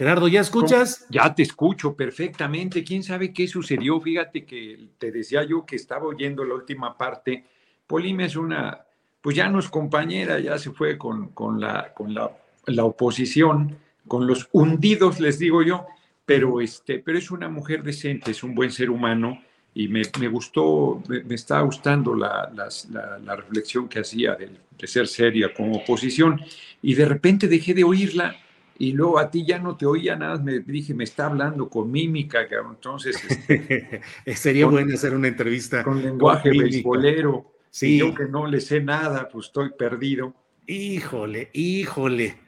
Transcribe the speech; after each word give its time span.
Gerardo, 0.00 0.28
¿ya 0.28 0.40
escuchas? 0.40 1.04
Ya 1.10 1.34
te 1.34 1.42
escucho 1.42 1.94
perfectamente. 1.94 2.82
¿Quién 2.82 3.02
sabe 3.02 3.34
qué 3.34 3.46
sucedió? 3.46 4.00
Fíjate 4.00 4.46
que 4.46 4.88
te 4.96 5.12
decía 5.12 5.44
yo 5.44 5.66
que 5.66 5.76
estaba 5.76 6.06
oyendo 6.06 6.42
la 6.42 6.54
última 6.54 6.96
parte. 6.96 7.44
Polime 7.86 8.24
es 8.24 8.34
una, 8.34 8.80
pues 9.20 9.36
ya 9.36 9.50
no 9.50 9.58
es 9.58 9.68
compañera, 9.68 10.40
ya 10.40 10.56
se 10.56 10.70
fue 10.70 10.96
con, 10.96 11.28
con, 11.32 11.60
la, 11.60 11.92
con 11.92 12.14
la, 12.14 12.30
la 12.64 12.84
oposición, 12.84 13.76
con 14.08 14.26
los 14.26 14.48
hundidos, 14.52 15.20
les 15.20 15.38
digo 15.38 15.62
yo, 15.62 15.84
pero, 16.24 16.62
este, 16.62 17.00
pero 17.00 17.18
es 17.18 17.30
una 17.30 17.50
mujer 17.50 17.82
decente, 17.82 18.30
es 18.30 18.42
un 18.42 18.54
buen 18.54 18.72
ser 18.72 18.88
humano 18.88 19.42
y 19.74 19.86
me, 19.88 20.00
me 20.18 20.28
gustó, 20.28 21.02
me, 21.08 21.24
me 21.24 21.34
está 21.34 21.60
gustando 21.60 22.14
la, 22.14 22.50
la- 22.54 23.18
la 23.18 23.36
reflexión 23.36 23.86
que 23.86 23.98
hacía 24.00 24.34
de, 24.34 24.48
de 24.78 24.86
ser 24.86 25.06
seria 25.06 25.52
como 25.52 25.76
oposición 25.76 26.40
y 26.80 26.94
de 26.94 27.04
repente 27.04 27.48
dejé 27.48 27.74
de 27.74 27.84
oírla 27.84 28.34
y 28.80 28.94
luego 28.94 29.18
a 29.18 29.30
ti 29.30 29.44
ya 29.44 29.58
no 29.58 29.76
te 29.76 29.84
oía 29.84 30.16
nada, 30.16 30.38
me 30.38 30.60
dije, 30.60 30.94
me 30.94 31.04
está 31.04 31.26
hablando 31.26 31.68
con 31.68 31.92
mímica, 31.92 32.48
cabrón. 32.48 32.76
entonces 32.76 33.22
este, 33.28 34.00
Sería 34.34 34.64
Con- 34.64 34.72
bueno 34.72 34.94
hacer 34.94 35.14
una 35.14 35.28
entrevista 35.28 35.84
con 35.84 36.02
lenguaje 36.02 36.48
beisbolero. 36.48 37.52
Sí. 37.68 37.96
Y 37.96 37.98
yo 37.98 38.14
que 38.14 38.24
no 38.24 38.46
le 38.46 38.58
sé 38.58 38.80
nada, 38.80 39.28
pues 39.28 39.48
estoy 39.48 39.72
perdido. 39.78 40.34
Híjole, 40.66 41.50
híjole. 41.52 42.38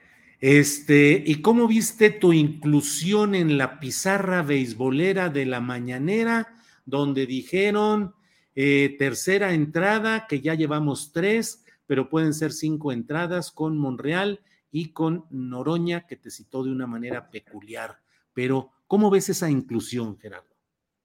Este, 0.40 1.22
¿y 1.24 1.42
cómo 1.42 1.68
viste 1.68 2.08
tu 2.08 2.32
inclusión 2.32 3.34
en 3.34 3.58
la 3.58 3.78
pizarra 3.78 4.42
beisbolera 4.42 5.28
de 5.28 5.44
la 5.44 5.60
mañanera, 5.60 6.56
donde 6.86 7.26
dijeron 7.26 8.14
eh, 8.54 8.96
tercera 8.98 9.52
entrada, 9.52 10.26
que 10.26 10.40
ya 10.40 10.54
llevamos 10.54 11.12
tres, 11.12 11.62
pero 11.86 12.08
pueden 12.08 12.32
ser 12.32 12.52
cinco 12.52 12.90
entradas 12.90 13.50
con 13.52 13.76
Monreal 13.76 14.40
y 14.72 14.88
con 14.88 15.26
Noroña, 15.30 16.06
que 16.06 16.16
te 16.16 16.30
citó 16.30 16.64
de 16.64 16.72
una 16.72 16.86
manera 16.86 17.30
peculiar. 17.30 17.98
Pero, 18.32 18.70
¿cómo 18.88 19.10
ves 19.10 19.28
esa 19.28 19.50
inclusión, 19.50 20.18
Gerardo? 20.18 20.48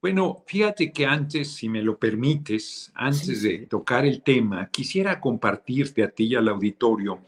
Bueno, 0.00 0.42
fíjate 0.46 0.90
que 0.90 1.06
antes, 1.06 1.54
si 1.54 1.68
me 1.68 1.82
lo 1.82 1.98
permites, 1.98 2.90
antes 2.94 3.42
de 3.42 3.66
tocar 3.66 4.06
el 4.06 4.22
tema, 4.22 4.68
quisiera 4.70 5.20
compartirte 5.20 6.02
a 6.02 6.08
ti 6.08 6.26
y 6.26 6.34
al 6.34 6.48
auditorio. 6.48 7.20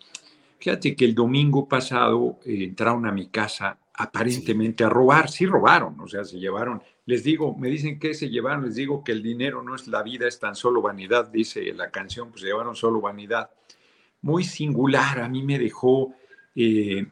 Fíjate 0.59 0.95
que 0.95 1.05
el 1.05 1.15
domingo 1.15 1.69
pasado 1.69 2.39
eh, 2.45 2.65
entraron 2.65 3.07
a 3.07 3.13
mi 3.13 3.27
casa 3.29 3.79
aparentemente 3.95 4.85
a 4.85 4.89
robar. 4.89 5.29
Sí 5.29 5.47
robaron, 5.47 5.99
o 6.01 6.07
sea, 6.07 6.25
se 6.25 6.39
llevaron. 6.39 6.83
Les 7.07 7.25
digo, 7.25 7.57
me 7.57 7.69
dicen 7.69 7.99
que 7.99 8.15
se 8.15 8.31
llevaron, 8.31 8.65
les 8.65 8.77
digo 8.77 9.03
que 9.03 9.13
el 9.13 9.23
dinero 9.23 9.63
no 9.63 9.75
es 9.75 9.89
la 9.89 10.03
vida, 10.03 10.29
es 10.29 10.39
tan 10.39 10.55
solo 10.55 10.81
vanidad, 10.81 11.29
dice 11.29 11.75
la 11.75 11.91
canción, 11.91 12.31
pues 12.31 12.43
se 12.43 12.47
llevaron 12.47 12.77
solo 12.77 13.01
vanidad. 13.01 13.51
Muy 14.23 14.45
singular, 14.45 15.21
a 15.21 15.29
mí 15.29 15.43
me 15.43 15.59
dejó 15.59 16.15
eh, 16.57 17.07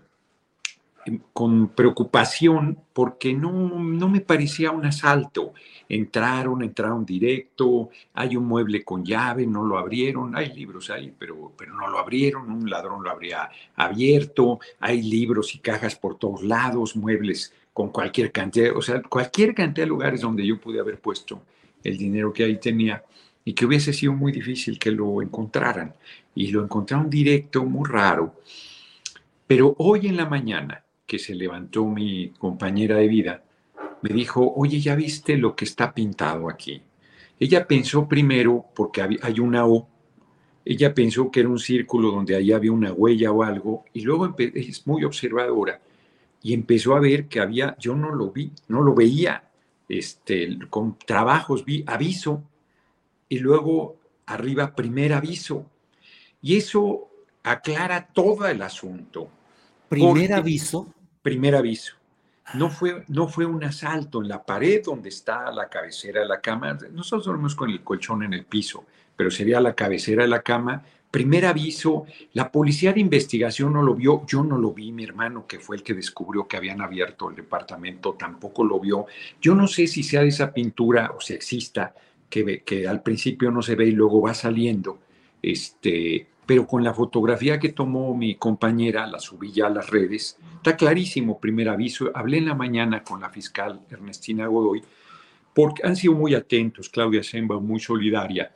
con 1.32 1.69
preocupación 1.69 2.78
porque 2.93 3.32
no, 3.32 3.50
no 3.78 4.09
me 4.09 4.21
parecía 4.21 4.71
un 4.71 4.84
asalto. 4.84 5.54
Entraron, 5.88 6.62
entraron 6.62 7.06
directo, 7.06 7.88
hay 8.12 8.37
un 8.37 8.47
mueble 8.47 8.84
con 8.84 9.04
llave, 9.04 9.47
no 9.47 9.65
lo 9.65 9.78
abrieron, 9.78 10.37
hay 10.37 10.53
libros 10.54 10.91
ahí, 10.91 11.15
pero, 11.19 11.53
pero 11.56 11.75
no 11.75 11.88
lo 11.88 11.98
abrieron, 11.98 12.50
un 12.50 12.69
ladrón 12.69 13.03
lo 13.03 13.10
habría 13.10 13.48
abierto, 13.75 14.60
hay 14.81 15.03
libros 15.03 15.54
y 15.54 15.60
cajas 15.60 15.97
por 15.97 16.19
todos 16.19 16.43
lados, 16.43 16.94
muebles 16.94 17.54
con 17.72 17.91
cualquier 17.91 18.32
cantidad, 18.32 18.77
o 18.77 18.82
sea, 18.82 19.00
cualquier 19.03 19.54
cantidad 19.54 19.87
de 19.87 19.88
lugares 19.88 20.21
donde 20.21 20.47
yo 20.47 20.60
pude 20.60 20.81
haber 20.81 21.00
puesto 21.00 21.41
el 21.82 21.97
dinero 21.97 22.32
que 22.32 22.44
ahí 22.44 22.59
tenía 22.59 23.03
y 23.44 23.54
que 23.54 23.65
hubiese 23.65 23.93
sido 23.93 24.12
muy 24.12 24.31
difícil 24.31 24.78
que 24.78 24.91
lo 24.91 25.22
encontraran. 25.22 25.94
Y 26.34 26.48
lo 26.48 26.62
encontraron 26.62 27.09
directo, 27.09 27.65
muy 27.65 27.88
raro. 27.88 28.34
Pero 29.48 29.75
hoy 29.78 30.06
en 30.06 30.19
la 30.19 30.26
mañana, 30.26 30.84
que 31.06 31.19
se 31.19 31.34
levantó 31.34 31.86
mi 31.86 32.28
compañera 32.38 32.97
de 32.97 33.09
vida, 33.09 33.42
me 34.03 34.10
dijo, 34.10 34.53
oye, 34.54 34.78
¿ya 34.78 34.94
viste 34.94 35.38
lo 35.38 35.56
que 35.56 35.64
está 35.64 35.94
pintado 35.94 36.50
aquí? 36.50 36.82
Ella 37.41 37.66
pensó 37.66 38.06
primero, 38.06 38.66
porque 38.76 39.00
hay 39.00 39.41
una 39.41 39.64
O, 39.64 39.88
ella 40.66 40.92
pensó 40.92 41.31
que 41.31 41.41
era 41.41 41.48
un 41.48 41.59
círculo 41.59 42.10
donde 42.10 42.36
ahí 42.36 42.53
había 42.53 42.72
una 42.72 42.92
huella 42.92 43.32
o 43.32 43.42
algo, 43.42 43.86
y 43.94 44.03
luego 44.03 44.34
es 44.36 44.86
muy 44.86 45.03
observadora, 45.04 45.80
y 46.42 46.53
empezó 46.53 46.94
a 46.94 47.00
ver 47.00 47.26
que 47.26 47.41
había, 47.41 47.75
yo 47.78 47.97
no 47.97 48.15
lo 48.15 48.30
vi, 48.30 48.53
no 48.69 48.82
lo 48.82 48.94
veía, 48.94 49.48
este, 49.88 50.59
con 50.69 50.98
trabajos 50.98 51.65
vi 51.65 51.84
aviso, 51.86 52.42
y 53.30 53.38
luego 53.38 53.97
arriba 54.26 54.75
primer 54.75 55.15
aviso, 55.15 55.65
y 56.42 56.59
eso 56.59 57.09
aclara 57.42 58.09
todo 58.12 58.47
el 58.47 58.60
asunto. 58.60 59.38
Primer 59.88 60.32
aviso. 60.32 60.93
Primer 61.22 61.54
aviso. 61.56 61.94
No 62.54 62.71
fue, 62.71 63.04
no 63.09 63.28
fue 63.28 63.44
un 63.44 63.62
asalto 63.62 64.22
en 64.22 64.28
la 64.28 64.43
pared 64.43 64.82
donde 64.82 65.10
está 65.10 65.50
la 65.53 65.69
cabecera 65.69 66.21
de 66.22 66.26
la 66.26 66.41
cama. 66.41 66.78
Nosotros 66.93 67.26
dormimos 67.26 67.54
con 67.54 67.69
el 67.71 67.82
colchón 67.82 68.22
en 68.22 68.32
el 68.32 68.47
piso, 68.47 68.87
pero 69.16 69.31
sería 69.31 69.60
la 69.60 69.75
cabecera 69.75 70.22
de 70.22 70.28
la 70.28 70.41
cama. 70.41 70.82
Primer 71.10 71.44
aviso, 71.47 72.06
la 72.34 72.50
policía 72.50 72.93
de 72.93 73.00
investigación 73.00 73.72
no 73.72 73.82
lo 73.82 73.94
vio, 73.94 74.25
yo 74.27 74.43
no 74.44 74.56
lo 74.59 74.72
vi, 74.72 74.93
mi 74.93 75.04
hermano, 75.04 75.47
que 75.47 75.59
fue 75.59 75.77
el 75.77 75.82
que 75.82 75.94
descubrió 75.94 76.47
que 76.47 76.56
habían 76.56 76.81
abierto 76.81 77.28
el 77.31 77.37
departamento, 77.37 78.15
tampoco 78.15 78.65
lo 78.65 78.78
vio. 78.81 79.06
Yo 79.41 79.54
no 79.54 79.66
sé 79.66 79.87
si 79.87 80.03
sea 80.03 80.21
de 80.22 80.28
esa 80.28 80.53
pintura 80.53 81.12
o 81.16 81.21
si 81.21 81.34
exista, 81.34 81.94
que, 82.31 82.43
ve- 82.44 82.62
que 82.62 82.87
al 82.88 83.03
principio 83.03 83.50
no 83.50 83.62
se 83.62 83.75
ve 83.75 83.87
y 83.87 83.93
luego 83.93 84.21
va 84.22 84.32
saliendo. 84.34 84.98
Este, 85.43 86.27
pero 86.48 86.66
con 86.66 86.82
la 86.82 86.94
fotografía 86.94 87.59
que 87.59 87.75
tomó 87.75 88.16
mi 88.16 88.36
compañera, 88.36 89.06
la 89.06 89.20
subí 89.20 89.53
ya 89.53 89.66
a 89.66 89.69
las 89.69 89.91
redes, 89.91 90.38
está 90.56 90.78
clarísimo, 90.78 91.38
primer 91.38 91.69
aviso. 91.69 92.10
Hablé 92.14 92.38
en 92.38 92.47
la 92.47 92.54
mañana 92.54 93.04
con 93.04 93.20
la 93.20 93.28
fiscal 93.28 93.82
Ernestina 93.91 94.47
Godoy, 94.47 94.83
porque 95.53 95.86
han 95.86 95.95
sido 95.95 96.15
muy 96.15 96.34
atentos, 96.34 96.89
Claudia 96.89 97.22
Semba, 97.22 97.60
muy 97.60 97.80
solidaria. 97.80 98.50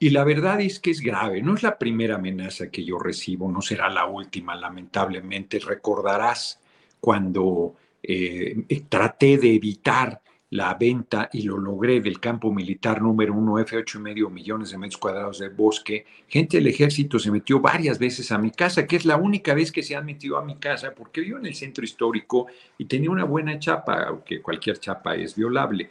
Y 0.00 0.10
la 0.10 0.24
verdad 0.24 0.60
es 0.60 0.80
que 0.80 0.90
es 0.90 1.00
grave, 1.00 1.40
no 1.40 1.54
es 1.54 1.62
la 1.62 1.78
primera 1.78 2.16
amenaza 2.16 2.68
que 2.68 2.84
yo 2.84 2.98
recibo, 2.98 3.48
no 3.48 3.62
será 3.62 3.88
la 3.88 4.06
última, 4.06 4.56
lamentablemente. 4.56 5.60
Recordarás 5.60 6.58
cuando 6.98 7.76
eh, 8.02 8.56
traté 8.88 9.38
de 9.38 9.54
evitar 9.54 10.20
la 10.54 10.72
venta 10.74 11.28
y 11.32 11.42
lo 11.42 11.58
logré 11.58 12.00
del 12.00 12.20
campo 12.20 12.52
militar 12.52 13.02
número 13.02 13.34
uno, 13.34 13.54
F8 13.54 13.96
y 13.96 13.98
medio 13.98 14.30
millones 14.30 14.70
de 14.70 14.78
metros 14.78 14.98
cuadrados 14.98 15.40
de 15.40 15.48
bosque. 15.48 16.06
Gente 16.28 16.58
del 16.58 16.68
ejército 16.68 17.18
se 17.18 17.32
metió 17.32 17.58
varias 17.58 17.98
veces 17.98 18.30
a 18.30 18.38
mi 18.38 18.52
casa, 18.52 18.86
que 18.86 18.94
es 18.94 19.04
la 19.04 19.16
única 19.16 19.52
vez 19.52 19.72
que 19.72 19.82
se 19.82 19.96
han 19.96 20.06
metido 20.06 20.38
a 20.38 20.44
mi 20.44 20.54
casa, 20.54 20.94
porque 20.94 21.22
vivo 21.22 21.38
en 21.38 21.46
el 21.46 21.56
centro 21.56 21.84
histórico 21.84 22.46
y 22.78 22.84
tenía 22.84 23.10
una 23.10 23.24
buena 23.24 23.58
chapa, 23.58 24.04
aunque 24.04 24.40
cualquier 24.40 24.78
chapa 24.78 25.16
es 25.16 25.34
violable. 25.34 25.90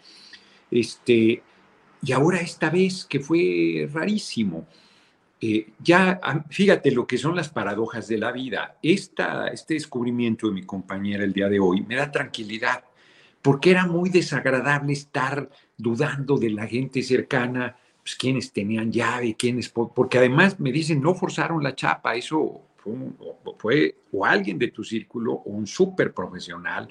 Este, 0.71 1.44
y 2.01 2.12
ahora 2.13 2.39
esta 2.39 2.69
vez, 2.69 3.04
que 3.04 3.19
fue 3.19 3.89
rarísimo. 3.92 4.65
Eh, 5.42 5.71
ya, 5.83 6.21
fíjate 6.50 6.89
lo 6.92 7.06
que 7.06 7.18
son 7.18 7.36
las 7.36 7.50
paradojas 7.50 8.07
de 8.07 8.18
la 8.18 8.31
vida. 8.31 8.77
Esta, 8.81 9.48
este 9.48 9.74
descubrimiento 9.74 10.48
de 10.48 10.54
mi 10.54 10.63
compañera 10.63 11.25
el 11.25 11.33
día 11.33 11.50
de 11.50 11.60
hoy 11.60 11.81
me 11.81 11.98
da 11.98 12.10
tranquilidad, 12.10 12.86
porque 13.44 13.72
era 13.72 13.86
muy 13.86 14.10
desagradable 14.10 14.94
estar 14.94 15.50
dudando 15.78 16.38
de 16.38 16.50
la 16.50 16.66
gente 16.66 17.04
cercana, 17.04 17.75
pues 18.01 18.16
quienes 18.16 18.54
tenían 18.54 18.90
llave, 18.90 19.36
quienes, 19.36 19.68
porque 19.69 20.18
además 20.18 20.60
me 20.62 20.72
dicen, 20.72 21.01
no 21.01 21.13
forzaron 21.13 21.62
la 21.62 21.75
chapa, 21.75 22.16
eso 22.16 22.62
fue, 23.57 23.95
o 24.13 24.25
alguien 24.25 24.57
de 24.57 24.69
tu 24.69 24.84
círculo 24.84 25.34
o 25.34 25.51
un 25.51 25.68
súper 25.68 26.13
profesional, 26.13 26.88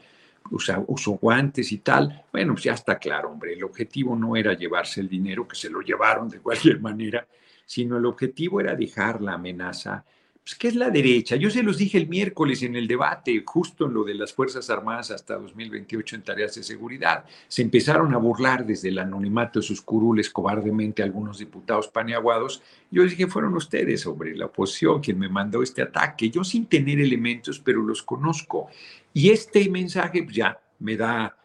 usó 0.50 1.12
guantes 1.12 1.72
y 1.72 1.78
tal. 1.78 2.26
Bueno, 2.31 2.52
pues 2.52 2.64
ya 2.64 2.75
está 2.75 2.98
claro, 2.98 3.31
hombre, 3.31 3.55
el 3.55 3.64
objetivo 3.64 4.14
no 4.14 4.37
era 4.37 4.52
llevarse 4.52 5.00
el 5.00 5.08
dinero, 5.08 5.48
que 5.48 5.56
se 5.56 5.70
lo 5.70 5.81
llevaron 5.81 6.28
de 6.28 6.40
cualquier 6.40 6.81
manera, 6.82 7.26
sino 7.64 7.96
el 7.96 8.05
objetivo 8.05 8.60
era 8.60 8.76
dejar 8.76 9.22
la 9.22 9.34
amenaza 9.34 10.05
pues, 10.44 10.56
¿qué 10.56 10.69
es 10.69 10.75
la 10.75 10.91
derecha? 10.91 11.37
Yo 11.37 11.50
se 11.50 11.62
los 11.62 11.79
dije 11.79 11.99
el 11.99 12.09
miércoles 12.09 12.65
en 12.65 12.75
el 12.75 12.89
debate, 12.89 13.44
justo 13.47 13.87
en 13.87 13.94
lo 13.94 14.03
de 14.03 14.15
las 14.15 14.33
Fuerzas 14.33 14.69
Armadas 14.71 15.12
hasta 15.12 15.37
2028 15.37 16.17
en 16.17 16.23
tareas 16.23 16.56
de 16.56 16.65
seguridad. 16.65 17.25
Se 17.47 17.62
empezaron 17.62 18.12
a 18.12 18.19
burlar 18.19 18.67
desde 18.67 18.89
el 18.89 18.99
anonimato 18.99 19.61
de 19.61 19.67
sus 19.67 19.81
curules 19.81 20.31
cobardemente 20.31 21.05
algunos 21.05 21.39
diputados 21.39 21.87
paneaguados. 21.87 22.61
Yo 22.91 23.05
dije, 23.05 23.29
fueron 23.29 23.55
ustedes, 23.55 24.00
sobre 24.00 24.35
la 24.37 24.47
oposición, 24.47 25.00
quien 25.00 25.19
me 25.19 25.29
mandó 25.29 25.62
este 25.62 25.83
ataque. 25.83 26.29
Yo 26.29 26.43
sin 26.43 26.67
tener 26.67 26.99
elementos, 26.99 27.61
pero 27.61 27.81
los 27.81 28.03
conozco. 28.03 28.69
Y 29.15 29.31
este 29.31 29.69
mensaje 29.71 30.25
pues, 30.25 30.35
ya 30.35 30.59
me 30.81 30.97
da 30.97 31.37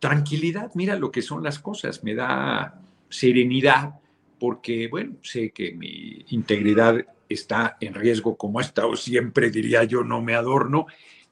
tranquilidad, 0.00 0.72
mira 0.74 0.96
lo 0.96 1.12
que 1.12 1.22
son 1.22 1.44
las 1.44 1.60
cosas, 1.60 2.02
me 2.02 2.16
da 2.16 2.80
serenidad, 3.10 4.00
porque, 4.40 4.88
bueno, 4.88 5.16
sé 5.22 5.50
que 5.50 5.72
mi 5.72 6.24
integridad 6.30 6.96
está 7.28 7.76
en 7.80 7.94
riesgo 7.94 8.36
como 8.36 8.58
ha 8.58 8.62
estado 8.62 8.96
siempre, 8.96 9.50
diría 9.50 9.84
yo, 9.84 10.02
no 10.02 10.22
me 10.22 10.34
adorno, 10.34 10.86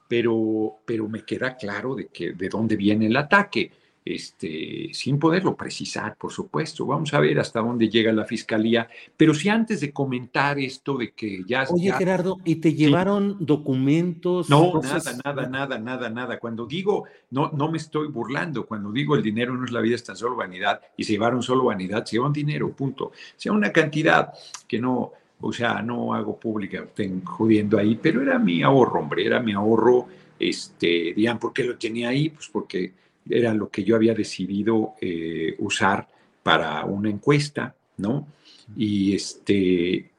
pero, 0.07 0.77
pero 0.85 1.09
me 1.09 1.25
queda 1.25 1.57
claro 1.57 1.95
de, 1.95 2.07
que, 2.09 2.35
de 2.35 2.49
dónde 2.49 2.77
viene 2.77 3.07
el 3.07 3.17
ataque. 3.17 3.73
Este, 4.11 4.89
sin 4.95 5.19
poderlo 5.19 5.55
precisar, 5.55 6.17
por 6.17 6.33
supuesto. 6.33 6.87
Vamos 6.87 7.13
a 7.13 7.21
ver 7.21 7.39
hasta 7.39 7.61
dónde 7.61 7.91
llega 7.91 8.11
la 8.11 8.25
fiscalía. 8.25 8.89
Pero 9.15 9.35
si 9.35 9.51
antes 9.51 9.83
de 9.83 9.93
comentar 9.93 10.59
esto 10.59 10.97
de 10.97 11.11
que 11.11 11.43
ya... 11.47 11.67
Oye, 11.69 11.93
Gerardo, 11.93 12.39
¿y 12.43 12.55
te 12.55 12.73
llevaron 12.73 13.37
documentos? 13.39 14.49
No, 14.49 14.81
nada, 14.81 15.13
nada, 15.23 15.47
nada, 15.47 15.79
nada, 15.79 16.09
nada. 16.09 16.39
Cuando 16.39 16.65
digo, 16.65 17.05
no, 17.33 17.51
no 17.53 17.71
me 17.71 17.77
estoy 17.77 18.09
burlando, 18.09 18.65
cuando 18.65 18.91
digo 18.91 19.15
el 19.15 19.23
dinero 19.23 19.55
no 19.55 19.67
es 19.67 19.73
la 19.73 19.83
vida, 19.83 19.97
es 19.97 20.05
tan 20.05 20.17
solo 20.17 20.37
vanidad, 20.37 20.81
y 20.97 21.05
se 21.05 21.13
llevaron 21.13 21.43
solo 21.43 21.65
vanidad, 21.65 22.07
se 22.07 22.17
llevan 22.17 22.33
dinero, 22.33 22.73
punto. 22.73 23.13
Sea 23.37 23.53
una 23.53 23.71
cantidad 23.73 24.33
que 24.67 24.81
no, 24.81 25.13
o 25.39 25.53
sea, 25.53 25.83
no 25.83 26.15
hago 26.15 26.41
pública, 26.41 26.79
estén 26.85 27.23
jodiendo 27.27 27.77
ahí, 27.77 27.99
pero 28.01 28.23
era 28.23 28.39
mi 28.39 28.63
ahorro, 28.63 29.01
hombre, 29.01 29.27
era 29.27 29.39
mi 29.41 29.53
ahorro, 29.53 30.07
este, 30.39 31.13
digan, 31.15 31.39
¿por 31.39 31.53
qué 31.53 31.65
lo 31.65 31.77
tenía 31.77 32.09
ahí? 32.09 32.31
Pues 32.31 32.49
porque 32.49 32.93
era 33.29 33.55
lo 33.55 33.69
que 33.71 33.85
yo 33.85 33.97
había 33.97 34.15
decidido 34.15 34.95
eh, 35.01 35.55
usar 35.59 36.09
para 36.43 36.85
una 36.85 37.11
encuesta, 37.11 37.75
¿no? 37.99 38.27
Y 38.77 39.15
este, 39.15 40.11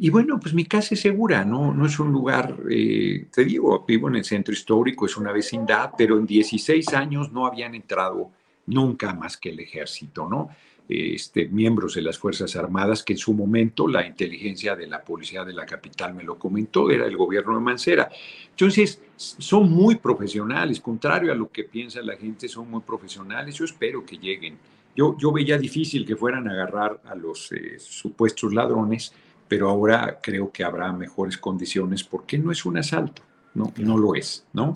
y 0.00 0.10
bueno, 0.10 0.38
pues 0.38 0.54
mi 0.54 0.64
casa 0.64 0.94
es 0.94 1.00
segura, 1.00 1.44
¿no? 1.44 1.74
No 1.74 1.84
es 1.86 1.98
un 1.98 2.12
lugar, 2.12 2.56
eh, 2.70 3.26
te 3.32 3.44
digo, 3.44 3.84
vivo 3.86 4.08
en 4.08 4.16
el 4.16 4.24
centro 4.24 4.54
histórico, 4.54 5.06
es 5.06 5.16
una 5.16 5.32
vecindad, 5.32 5.90
pero 5.98 6.16
en 6.18 6.26
16 6.26 6.94
años 6.94 7.32
no 7.32 7.46
habían 7.46 7.74
entrado 7.74 8.30
nunca 8.66 9.12
más 9.12 9.36
que 9.36 9.50
el 9.50 9.58
ejército, 9.58 10.28
¿no? 10.28 10.50
Este, 10.88 11.48
miembros 11.48 11.94
de 11.94 12.02
las 12.02 12.16
Fuerzas 12.16 12.56
Armadas, 12.56 13.02
que 13.02 13.12
en 13.12 13.18
su 13.18 13.34
momento 13.34 13.86
la 13.86 14.06
inteligencia 14.06 14.74
de 14.74 14.86
la 14.86 15.02
policía 15.02 15.44
de 15.44 15.52
la 15.52 15.66
capital 15.66 16.14
me 16.14 16.24
lo 16.24 16.38
comentó, 16.38 16.90
era 16.90 17.06
el 17.06 17.16
gobierno 17.16 17.54
de 17.54 17.60
Mancera. 17.60 18.08
Entonces, 18.50 19.00
son 19.16 19.70
muy 19.70 19.96
profesionales, 19.96 20.80
contrario 20.80 21.30
a 21.30 21.34
lo 21.34 21.50
que 21.50 21.64
piensa 21.64 22.00
la 22.00 22.16
gente, 22.16 22.48
son 22.48 22.70
muy 22.70 22.80
profesionales. 22.80 23.54
Yo 23.56 23.64
espero 23.64 24.04
que 24.06 24.16
lleguen. 24.16 24.56
Yo, 24.96 25.16
yo 25.18 25.30
veía 25.30 25.58
difícil 25.58 26.06
que 26.06 26.16
fueran 26.16 26.48
a 26.48 26.52
agarrar 26.52 27.00
a 27.04 27.14
los 27.14 27.52
eh, 27.52 27.78
supuestos 27.78 28.52
ladrones, 28.54 29.12
pero 29.46 29.68
ahora 29.68 30.18
creo 30.22 30.50
que 30.50 30.64
habrá 30.64 30.92
mejores 30.92 31.36
condiciones 31.38 32.02
porque 32.02 32.38
no 32.38 32.50
es 32.50 32.64
un 32.64 32.78
asalto, 32.78 33.22
no, 33.54 33.72
no 33.76 33.96
lo 33.96 34.14
es, 34.14 34.46
¿no? 34.52 34.72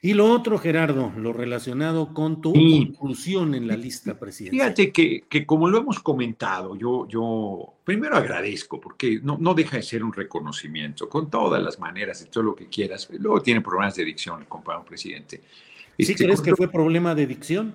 Y 0.00 0.14
lo 0.14 0.30
otro, 0.30 0.58
Gerardo, 0.58 1.12
lo 1.16 1.32
relacionado 1.32 2.14
con 2.14 2.40
tu 2.40 2.54
inclusión 2.54 3.54
en 3.54 3.66
la 3.66 3.76
lista 3.76 4.18
presidencial. 4.18 4.66
Fíjate 4.66 4.92
que, 4.92 5.24
que, 5.28 5.44
como 5.44 5.68
lo 5.68 5.78
hemos 5.78 5.98
comentado, 5.98 6.76
yo, 6.76 7.08
yo 7.08 7.74
primero 7.82 8.16
agradezco, 8.16 8.80
porque 8.80 9.20
no, 9.22 9.38
no 9.40 9.54
deja 9.54 9.76
de 9.76 9.82
ser 9.82 10.04
un 10.04 10.12
reconocimiento, 10.12 11.08
con 11.08 11.28
todas 11.28 11.60
las 11.60 11.80
maneras 11.80 12.22
y 12.22 12.30
todo 12.30 12.44
lo 12.44 12.54
que 12.54 12.68
quieras. 12.68 13.08
Luego 13.18 13.42
tiene 13.42 13.60
problemas 13.60 13.96
de 13.96 14.04
dicción 14.04 14.40
el 14.40 14.46
compañero 14.46 14.84
presidente. 14.84 15.42
¿Sí 15.98 16.12
este, 16.12 16.24
crees 16.24 16.40
que 16.40 16.54
fue 16.54 16.68
problema 16.68 17.14
de 17.16 17.26
dicción? 17.26 17.74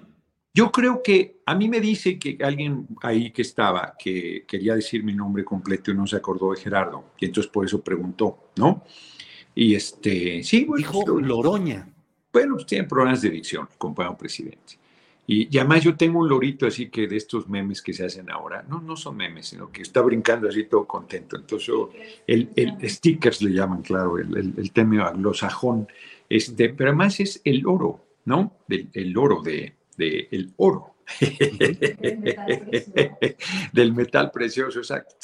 Yo 0.54 0.72
creo 0.72 1.02
que 1.04 1.42
a 1.46 1.56
mí 1.56 1.68
me 1.68 1.82
dice 1.82 2.18
que 2.18 2.38
alguien 2.42 2.88
ahí 3.02 3.32
que 3.32 3.42
estaba, 3.42 3.96
que 3.98 4.46
quería 4.48 4.76
decir 4.76 5.04
mi 5.04 5.14
nombre 5.14 5.44
completo 5.44 5.92
y 5.92 5.96
no 5.96 6.08
se 6.08 6.16
acordó 6.16 6.52
de 6.52 6.62
Gerardo, 6.62 7.06
y 7.20 7.26
entonces 7.26 7.52
por 7.52 7.66
eso 7.66 7.82
preguntó, 7.82 8.52
¿no? 8.56 8.84
Y 9.56 9.76
este, 9.76 10.44
sí, 10.44 10.64
bueno, 10.64 10.78
Dijo 10.78 11.20
Loroña. 11.20 11.93
Bueno, 12.34 12.56
pues 12.56 12.66
tienen 12.66 12.88
problemas 12.88 13.22
de 13.22 13.30
dicción, 13.30 13.70
compañero 13.78 14.18
presidente. 14.18 14.80
Y, 15.26 15.58
además 15.58 15.84
yo 15.84 15.96
tengo 15.96 16.20
un 16.20 16.28
lorito 16.28 16.68
así 16.68 16.90
que 16.90 17.08
de 17.08 17.16
estos 17.16 17.48
memes 17.48 17.82
que 17.82 17.94
se 17.94 18.04
hacen 18.06 18.30
ahora, 18.30 18.66
no, 18.68 18.82
no 18.82 18.98
son 18.98 19.16
memes, 19.16 19.48
sino 19.48 19.72
que 19.72 19.84
está 19.84 20.02
brincando 20.02 20.50
así 20.50 20.66
todo 20.66 20.86
contento. 20.86 21.38
Entonces, 21.38 21.74
el, 22.28 22.50
el 22.56 22.90
stickers 22.90 23.42
le 23.42 23.52
llaman, 23.52 23.84
claro, 23.84 24.18
el, 24.18 24.36
el, 24.36 24.54
el 24.58 24.72
tema 24.72 25.08
anglosajón. 25.08 25.88
Este, 26.28 26.70
pero 26.70 26.90
además 26.90 27.20
es 27.20 27.40
el 27.46 27.66
oro, 27.66 28.04
¿no? 28.26 28.58
el 28.68 29.18
oro 29.18 29.42
de, 29.42 29.76
de, 29.96 30.28
el 30.32 30.52
oro. 30.58 30.96
Del 33.74 33.94
metal 33.94 34.32
precioso, 34.32 34.80
exacto. 34.80 35.16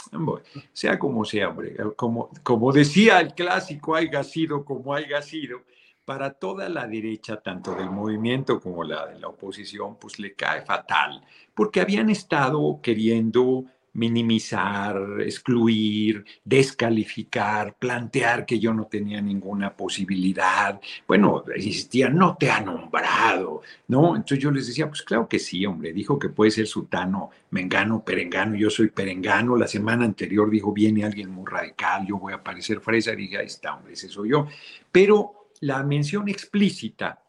Sea 0.73 1.00
como 1.00 1.25
sea, 1.25 1.50
hombre. 1.50 1.75
Como, 1.95 2.29
como 2.44 2.71
decía 2.71 3.19
el 3.19 3.33
clásico, 3.33 3.95
haya 3.95 4.23
sido 4.23 4.63
como 4.63 4.94
haya 4.94 5.21
sido 5.21 5.62
para 6.09 6.31
toda 6.31 6.67
la 6.69 6.88
derecha, 6.88 7.39
tanto 7.39 7.75
del 7.75 7.91
movimiento 7.91 8.59
como 8.59 8.83
la 8.83 9.06
de 9.06 9.19
la 9.19 9.27
oposición, 9.27 9.97
pues 10.00 10.17
le 10.17 10.33
cae 10.33 10.63
fatal, 10.63 11.23
porque 11.53 11.81
habían 11.81 12.09
estado 12.09 12.79
queriendo 12.81 13.65
minimizar, 13.94 15.21
excluir, 15.21 16.25
descalificar, 16.44 17.75
plantear 17.77 18.47
que 18.47 18.57
yo 18.57 18.73
no 18.73 18.85
tenía 18.85 19.21
ninguna 19.21 19.75
posibilidad. 19.75 20.81
Bueno, 21.07 21.44
insistían, 21.56 22.15
no 22.15 22.35
te 22.39 22.50
ha 22.50 22.59
nombrado, 22.59 23.62
¿no? 23.88 24.15
Entonces 24.15 24.39
yo 24.39 24.50
les 24.50 24.65
decía, 24.65 24.88
pues 24.88 25.03
claro 25.03 25.27
que 25.29 25.38
sí, 25.38 25.63
hombre, 25.67 25.93
dijo 25.93 26.17
que 26.17 26.29
puede 26.29 26.50
ser 26.50 26.65
sutano, 26.65 27.29
mengano, 27.51 28.03
perengano, 28.03 28.55
yo 28.55 28.72
soy 28.72 28.89
perengano. 28.89 29.55
La 29.55 29.67
semana 29.67 30.05
anterior 30.05 30.50
dijo, 30.50 30.74
viene 30.74 31.05
alguien 31.05 31.29
muy 31.29 31.45
radical, 31.45 32.07
yo 32.07 32.17
voy 32.17 32.34
a 32.34 32.43
parecer 32.43 32.79
fresa, 32.79 33.13
y 33.13 33.17
dije, 33.17 33.38
ahí 33.38 33.45
está, 33.45 33.75
hombre, 33.75 33.93
ese 33.93 34.10
soy 34.10 34.31
yo. 34.31 34.48
Pero 34.91 35.38
la 35.62 35.84
mención 35.84 36.30
explícita 36.30 37.22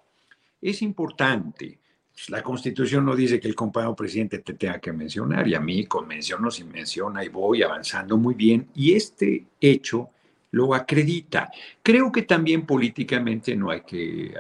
es 0.61 0.83
importante. 0.83 1.79
Pues, 2.13 2.31
la 2.31 2.43
Constitución 2.43 3.05
no 3.05 3.17
dice 3.17 3.41
que 3.41 3.49
el 3.49 3.55
compañero 3.55 3.97
presidente 3.97 4.41
te 4.41 4.55
tenga 4.55 4.79
que 4.79 4.93
mencionar, 4.93 5.49
y 5.49 5.55
a 5.55 5.61
mí 5.61 5.87
con 5.87 6.07
mención 6.07 6.45
o 6.45 6.51
sin 6.51 6.71
menciona 6.71 7.25
y 7.25 7.29
voy 7.29 7.63
avanzando 7.63 8.17
muy 8.19 8.35
bien, 8.35 8.69
y 8.75 8.93
este 8.93 9.47
hecho 9.61 10.11
lo 10.53 10.75
acredita. 10.75 11.51
Creo 11.83 12.11
que 12.11 12.23
también 12.23 12.67
políticamente 12.67 13.55
no 13.57 13.71
hay 13.71 13.83
que 13.83 14.35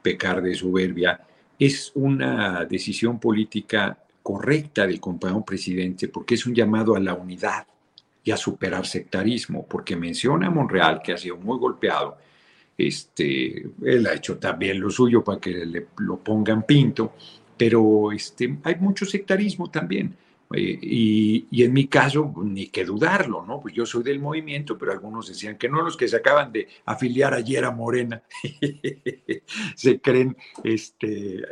pecar 0.00 0.40
de 0.40 0.54
soberbia. 0.54 1.20
Es 1.58 1.90
una 1.94 2.64
decisión 2.64 3.18
política 3.18 3.98
correcta 4.22 4.86
del 4.86 5.00
compañero 5.00 5.44
presidente 5.44 6.08
porque 6.08 6.34
es 6.34 6.46
un 6.46 6.54
llamado 6.54 6.96
a 6.96 7.00
la 7.00 7.14
unidad 7.14 7.66
y 8.22 8.30
a 8.30 8.36
superar 8.36 8.86
sectarismo, 8.86 9.66
porque 9.66 9.94
menciona 9.94 10.48
a 10.48 10.50
Monreal, 10.50 11.00
que 11.02 11.12
ha 11.12 11.16
sido 11.16 11.36
muy 11.36 11.58
golpeado, 11.58 12.18
este, 12.76 13.66
él 13.84 14.06
ha 14.06 14.14
hecho 14.14 14.38
también 14.38 14.80
lo 14.80 14.90
suyo 14.90 15.24
para 15.24 15.40
que 15.40 15.50
le, 15.50 15.86
lo 15.98 16.18
pongan 16.18 16.64
pinto, 16.64 17.14
pero 17.56 18.12
este, 18.12 18.58
hay 18.62 18.76
mucho 18.76 19.04
sectarismo 19.06 19.70
también. 19.70 20.14
Eh, 20.54 20.78
y, 20.80 21.46
y, 21.50 21.64
en 21.64 21.72
mi 21.72 21.88
caso, 21.88 22.32
ni 22.44 22.68
que 22.68 22.84
dudarlo, 22.84 23.44
¿no? 23.44 23.60
Pues 23.60 23.74
yo 23.74 23.84
soy 23.84 24.04
del 24.04 24.20
movimiento, 24.20 24.78
pero 24.78 24.92
algunos 24.92 25.26
decían 25.26 25.58
que 25.58 25.68
no, 25.68 25.82
los 25.82 25.96
que 25.96 26.06
se 26.06 26.16
acaban 26.16 26.52
de 26.52 26.68
afiliar 26.84 27.34
ayer 27.34 27.64
a 27.64 27.72
Morena 27.72 28.22
se 29.74 30.00
creen 30.00 30.36
este, 30.62 31.42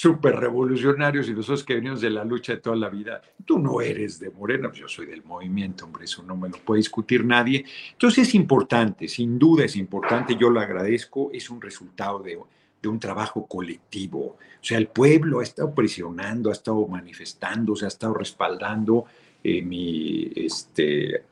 súper 0.00 0.36
revolucionarios 0.36 1.28
y 1.28 1.34
nosotros 1.34 1.62
que 1.62 1.74
venimos 1.74 2.00
de 2.00 2.08
la 2.08 2.24
lucha 2.24 2.54
de 2.54 2.60
toda 2.62 2.74
la 2.74 2.88
vida, 2.88 3.20
tú 3.44 3.58
no 3.58 3.82
eres 3.82 4.18
de 4.18 4.30
Morena, 4.30 4.68
pues 4.68 4.80
yo 4.80 4.88
soy 4.88 5.04
del 5.04 5.22
movimiento, 5.22 5.84
hombre, 5.84 6.06
eso 6.06 6.22
no 6.22 6.38
me 6.38 6.48
lo 6.48 6.56
puede 6.56 6.78
discutir 6.78 7.22
nadie. 7.22 7.66
Entonces 7.92 8.28
es 8.28 8.34
importante, 8.34 9.08
sin 9.08 9.38
duda 9.38 9.66
es 9.66 9.76
importante, 9.76 10.36
yo 10.40 10.48
lo 10.48 10.58
agradezco, 10.58 11.30
es 11.34 11.50
un 11.50 11.60
resultado 11.60 12.20
de, 12.20 12.38
de 12.80 12.88
un 12.88 12.98
trabajo 12.98 13.46
colectivo. 13.46 14.20
O 14.20 14.62
sea, 14.62 14.78
el 14.78 14.86
pueblo 14.86 15.40
ha 15.40 15.42
estado 15.42 15.74
presionando, 15.74 16.48
ha 16.48 16.54
estado 16.54 16.86
manifestando, 16.86 17.76
se 17.76 17.84
ha 17.84 17.88
estado 17.88 18.14
respaldando 18.14 19.04
eh, 19.44 19.60
mi 19.60 20.32
este, 20.34 21.24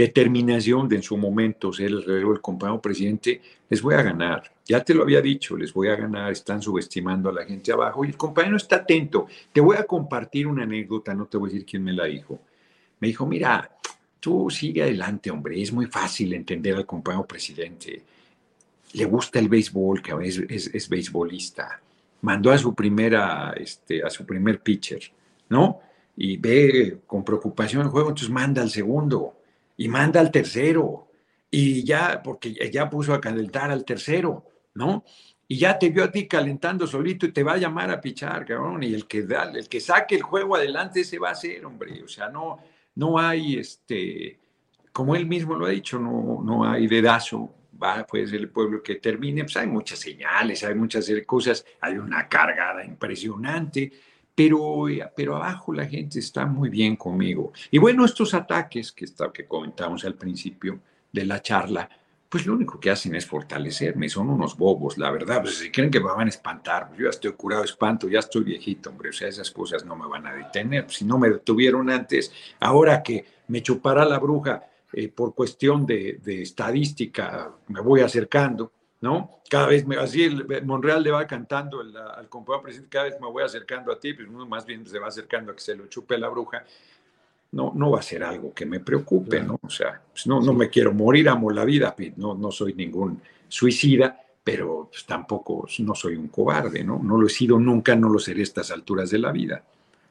determinación 0.00 0.88
de 0.88 0.96
en 0.96 1.02
su 1.02 1.16
momento 1.18 1.72
ser 1.74 1.88
el 1.88 2.04
del 2.06 2.40
compañero 2.40 2.80
presidente, 2.80 3.40
les 3.68 3.82
voy 3.82 3.94
a 3.94 4.02
ganar. 4.02 4.50
Ya 4.64 4.82
te 4.82 4.94
lo 4.94 5.02
había 5.02 5.20
dicho, 5.20 5.58
les 5.58 5.74
voy 5.74 5.88
a 5.88 5.96
ganar, 5.96 6.32
están 6.32 6.62
subestimando 6.62 7.28
a 7.28 7.32
la 7.32 7.44
gente 7.44 7.70
abajo 7.70 8.02
y 8.04 8.08
el 8.08 8.16
compañero 8.16 8.56
está 8.56 8.76
atento. 8.76 9.26
Te 9.52 9.60
voy 9.60 9.76
a 9.76 9.84
compartir 9.84 10.46
una 10.46 10.62
anécdota, 10.62 11.12
no 11.12 11.26
te 11.26 11.36
voy 11.36 11.50
a 11.50 11.52
decir 11.52 11.66
quién 11.66 11.84
me 11.84 11.92
la 11.92 12.04
dijo. 12.04 12.40
Me 12.98 13.08
dijo, 13.08 13.26
mira, 13.26 13.76
tú 14.18 14.48
sigue 14.48 14.82
adelante, 14.82 15.30
hombre, 15.30 15.60
es 15.60 15.70
muy 15.70 15.84
fácil 15.84 16.32
entender 16.32 16.76
al 16.76 16.86
compañero 16.86 17.26
presidente. 17.26 18.02
Le 18.94 19.04
gusta 19.04 19.38
el 19.38 19.50
béisbol, 19.50 20.00
que 20.00 20.12
es, 20.22 20.38
es, 20.48 20.74
es 20.74 20.88
beisbolista. 20.88 21.78
Mandó 22.22 22.50
a 22.50 22.56
su 22.56 22.74
primera, 22.74 23.52
este, 23.54 24.02
a 24.02 24.08
su 24.08 24.24
primer 24.24 24.62
pitcher, 24.62 25.02
¿no? 25.50 25.80
Y 26.16 26.38
ve 26.38 27.00
con 27.06 27.22
preocupación 27.22 27.82
el 27.82 27.88
juego, 27.88 28.08
entonces 28.08 28.30
manda 28.30 28.62
al 28.62 28.70
segundo 28.70 29.39
y 29.80 29.88
manda 29.88 30.20
al 30.20 30.30
tercero. 30.30 31.08
Y 31.50 31.84
ya, 31.84 32.22
porque 32.22 32.52
ya 32.70 32.90
puso 32.90 33.14
a 33.14 33.20
calentar 33.20 33.70
al 33.70 33.82
tercero, 33.82 34.44
¿no? 34.74 35.04
Y 35.48 35.56
ya 35.56 35.78
te 35.78 35.88
vio 35.88 36.04
a 36.04 36.12
ti 36.12 36.28
calentando 36.28 36.86
solito 36.86 37.24
y 37.24 37.32
te 37.32 37.42
va 37.42 37.54
a 37.54 37.56
llamar 37.56 37.90
a 37.90 37.98
pichar, 37.98 38.44
cabrón. 38.44 38.82
Y 38.82 38.92
el 38.92 39.06
que, 39.06 39.22
da, 39.22 39.44
el 39.44 39.70
que 39.70 39.80
saque 39.80 40.16
el 40.16 40.22
juego 40.22 40.54
adelante, 40.54 41.02
se 41.02 41.18
va 41.18 41.30
a 41.30 41.32
hacer, 41.32 41.64
hombre. 41.64 42.02
O 42.02 42.08
sea, 42.08 42.28
no, 42.28 42.58
no 42.96 43.18
hay, 43.18 43.56
este, 43.56 44.38
como 44.92 45.16
él 45.16 45.24
mismo 45.24 45.54
lo 45.54 45.64
ha 45.64 45.70
dicho, 45.70 45.98
no, 45.98 46.42
no 46.44 46.70
hay 46.70 46.86
dedazo, 46.86 47.50
va, 47.82 48.06
puede 48.06 48.26
ser 48.26 48.40
el 48.40 48.50
pueblo 48.50 48.82
que 48.82 48.96
termine. 48.96 49.44
Pues 49.44 49.56
hay 49.56 49.66
muchas 49.66 49.98
señales, 49.98 50.62
hay 50.62 50.74
muchas 50.74 51.10
cosas, 51.26 51.64
hay 51.80 51.96
una 51.96 52.28
cargada 52.28 52.84
impresionante 52.84 53.90
pero, 54.40 54.86
pero 55.14 55.36
abajo 55.36 55.70
la 55.74 55.84
gente 55.84 56.18
está 56.18 56.46
muy 56.46 56.70
bien 56.70 56.96
conmigo. 56.96 57.52
Y 57.70 57.76
bueno, 57.76 58.06
estos 58.06 58.32
ataques 58.32 58.90
que, 58.90 59.04
está, 59.04 59.30
que 59.30 59.44
comentamos 59.44 60.02
al 60.06 60.14
principio 60.14 60.80
de 61.12 61.26
la 61.26 61.42
charla, 61.42 61.86
pues 62.26 62.46
lo 62.46 62.54
único 62.54 62.80
que 62.80 62.90
hacen 62.90 63.14
es 63.14 63.26
fortalecerme, 63.26 64.08
son 64.08 64.30
unos 64.30 64.56
bobos, 64.56 64.96
la 64.96 65.10
verdad, 65.10 65.42
pues 65.42 65.58
si 65.58 65.70
creen 65.70 65.90
que 65.90 66.00
me 66.00 66.06
van 66.06 66.26
a 66.26 66.30
espantar, 66.30 66.88
pues 66.88 67.00
yo 67.00 67.04
ya 67.04 67.10
estoy 67.10 67.32
curado 67.32 67.60
de 67.60 67.66
espanto, 67.68 68.08
ya 68.08 68.20
estoy 68.20 68.44
viejito, 68.44 68.88
hombre, 68.88 69.10
o 69.10 69.12
sea, 69.12 69.28
esas 69.28 69.50
cosas 69.50 69.84
no 69.84 69.94
me 69.94 70.08
van 70.08 70.26
a 70.26 70.32
detener, 70.32 70.90
si 70.90 71.04
no 71.04 71.18
me 71.18 71.28
detuvieron 71.28 71.90
antes, 71.90 72.32
ahora 72.60 73.02
que 73.02 73.26
me 73.48 73.62
chupará 73.62 74.06
la 74.06 74.18
bruja 74.18 74.62
eh, 74.94 75.08
por 75.08 75.34
cuestión 75.34 75.84
de 75.84 76.18
estadística, 76.24 77.52
me 77.68 77.80
voy 77.80 78.00
acercando, 78.00 78.72
¿no? 79.00 79.40
Cada 79.48 79.66
vez 79.66 79.86
me, 79.86 79.96
así 79.96 80.24
el, 80.24 80.64
Monreal 80.64 81.02
le 81.02 81.10
va 81.10 81.26
cantando 81.26 81.80
al 81.80 82.28
compañero 82.28 82.62
presidente, 82.62 82.90
cada 82.90 83.04
vez 83.06 83.20
me 83.20 83.28
voy 83.28 83.42
acercando 83.42 83.92
a 83.92 83.98
ti, 83.98 84.12
pues 84.12 84.28
uno 84.28 84.46
más 84.46 84.66
bien 84.66 84.86
se 84.86 84.98
va 84.98 85.08
acercando 85.08 85.52
a 85.52 85.54
que 85.54 85.62
se 85.62 85.74
lo 85.74 85.86
chupe 85.86 86.18
la 86.18 86.28
bruja. 86.28 86.64
No, 87.52 87.72
no 87.74 87.90
va 87.90 87.98
a 87.98 88.02
ser 88.02 88.22
algo 88.22 88.54
que 88.54 88.64
me 88.64 88.78
preocupe, 88.78 89.40
¿no? 89.40 89.58
O 89.62 89.70
sea, 89.70 90.00
pues 90.12 90.26
no, 90.26 90.40
no 90.40 90.52
me 90.52 90.68
quiero 90.68 90.92
morir, 90.92 91.28
amo 91.28 91.50
la 91.50 91.64
vida, 91.64 91.96
no, 92.16 92.34
no 92.34 92.52
soy 92.52 92.74
ningún 92.74 93.20
suicida, 93.48 94.20
pero 94.44 94.88
pues 94.90 95.04
tampoco 95.04 95.66
no 95.80 95.94
soy 95.94 96.14
un 96.14 96.28
cobarde, 96.28 96.84
¿no? 96.84 97.00
No 97.02 97.20
lo 97.20 97.26
he 97.26 97.30
sido 97.30 97.58
nunca, 97.58 97.96
no 97.96 98.08
lo 98.08 98.20
seré 98.20 98.40
a 98.40 98.44
estas 98.44 98.70
alturas 98.70 99.10
de 99.10 99.18
la 99.18 99.32
vida. 99.32 99.64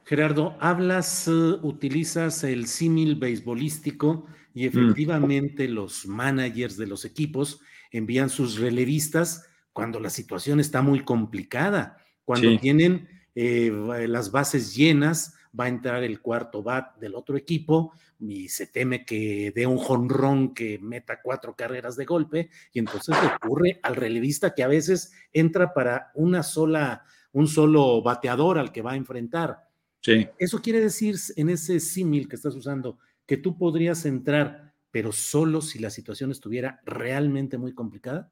Gerardo, 0.03 0.55
hablas, 0.60 1.27
uh, 1.27 1.60
utilizas 1.62 2.43
el 2.43 2.67
símil 2.67 3.15
beisbolístico 3.15 4.25
y 4.53 4.65
mm. 4.65 4.67
efectivamente 4.67 5.67
los 5.67 6.08
managers 6.08 6.75
de 6.77 6.88
los 6.88 7.05
equipos 7.05 7.62
envían 7.91 8.29
sus 8.29 8.60
relevistas 8.60 9.46
cuando 9.74 10.00
la 10.00 10.10
situación 10.10 10.60
está 10.60 10.81
muy 10.81 11.03
complicada, 11.03 11.98
cuando 12.25 12.58
tienen 12.60 13.08
eh, 13.36 13.72
las 14.08 14.31
bases 14.31 14.75
llenas, 14.75 15.36
va 15.58 15.65
a 15.65 15.69
entrar 15.69 16.03
el 16.03 16.22
cuarto 16.22 16.62
bat 16.62 16.98
del 16.98 17.15
otro 17.15 17.38
equipo 17.38 17.93
y 18.19 18.50
se 18.50 18.67
teme 18.67 19.05
que 19.05 19.51
dé 19.55 19.65
un 19.65 19.77
jonrón 19.77 20.53
que 20.53 20.77
meta 20.79 21.22
cuatro 21.22 21.55
carreras 21.55 21.96
de 21.96 22.05
golpe 22.05 22.50
y 22.74 22.79
entonces 22.79 23.15
ocurre 23.36 23.79
al 23.81 23.96
relevista 23.96 24.53
que 24.53 24.63
a 24.63 24.67
veces 24.67 25.13
entra 25.31 25.74
para 25.74 26.12
una 26.13 26.43
sola, 26.43 27.03
un 27.31 27.48
solo 27.48 28.01
bateador 28.01 28.60
al 28.60 28.72
que 28.72 28.81
va 28.81 28.91
a 28.91 28.98
enfrentar. 28.98 29.67
Sí. 30.01 30.27
Eso 30.38 30.62
quiere 30.62 30.81
decir 30.81 31.15
en 31.36 31.50
ese 31.50 31.79
símil 31.79 32.27
que 32.27 32.36
estás 32.36 32.55
usando 32.55 33.00
que 33.25 33.38
tú 33.38 33.58
podrías 33.58 34.05
entrar 34.05 34.69
pero 34.91 35.12
solo 35.12 35.62
si 35.62 35.79
la 35.79 35.89
situación 35.89 36.31
estuviera 36.31 36.81
realmente 36.86 37.58
muy 37.58 37.74
complicada? 37.74 38.31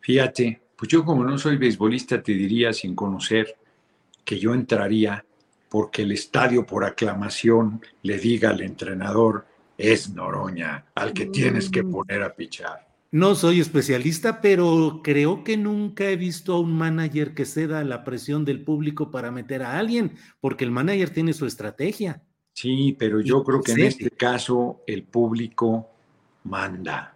Fíjate, 0.00 0.60
pues 0.76 0.90
yo 0.90 1.04
como 1.04 1.24
no 1.24 1.38
soy 1.38 1.56
beisbolista 1.56 2.22
te 2.22 2.32
diría 2.32 2.72
sin 2.72 2.94
conocer 2.94 3.56
que 4.24 4.38
yo 4.38 4.54
entraría 4.54 5.24
porque 5.68 6.02
el 6.02 6.12
estadio 6.12 6.64
por 6.64 6.84
aclamación 6.84 7.80
le 8.02 8.18
diga 8.18 8.50
al 8.50 8.62
entrenador 8.62 9.46
es 9.76 10.10
Noroña, 10.12 10.86
al 10.94 11.12
que 11.12 11.26
tienes 11.26 11.70
que 11.70 11.82
mm. 11.82 11.90
poner 11.90 12.22
a 12.22 12.34
pichar. 12.34 12.88
No 13.10 13.34
soy 13.34 13.60
especialista, 13.60 14.42
pero 14.42 15.00
creo 15.02 15.42
que 15.42 15.56
nunca 15.56 16.10
he 16.10 16.16
visto 16.16 16.54
a 16.54 16.60
un 16.60 16.76
manager 16.76 17.32
que 17.32 17.46
ceda 17.46 17.78
a 17.78 17.84
la 17.84 18.04
presión 18.04 18.44
del 18.44 18.64
público 18.64 19.10
para 19.10 19.30
meter 19.30 19.62
a 19.62 19.78
alguien, 19.78 20.12
porque 20.40 20.64
el 20.64 20.70
manager 20.72 21.08
tiene 21.10 21.32
su 21.32 21.46
estrategia. 21.46 22.22
Sí, 22.60 22.96
pero 22.98 23.20
yo 23.20 23.44
creo 23.44 23.62
que 23.62 23.70
en 23.70 23.82
este 23.82 24.10
caso 24.10 24.80
el 24.84 25.04
público 25.04 25.90
manda 26.42 27.14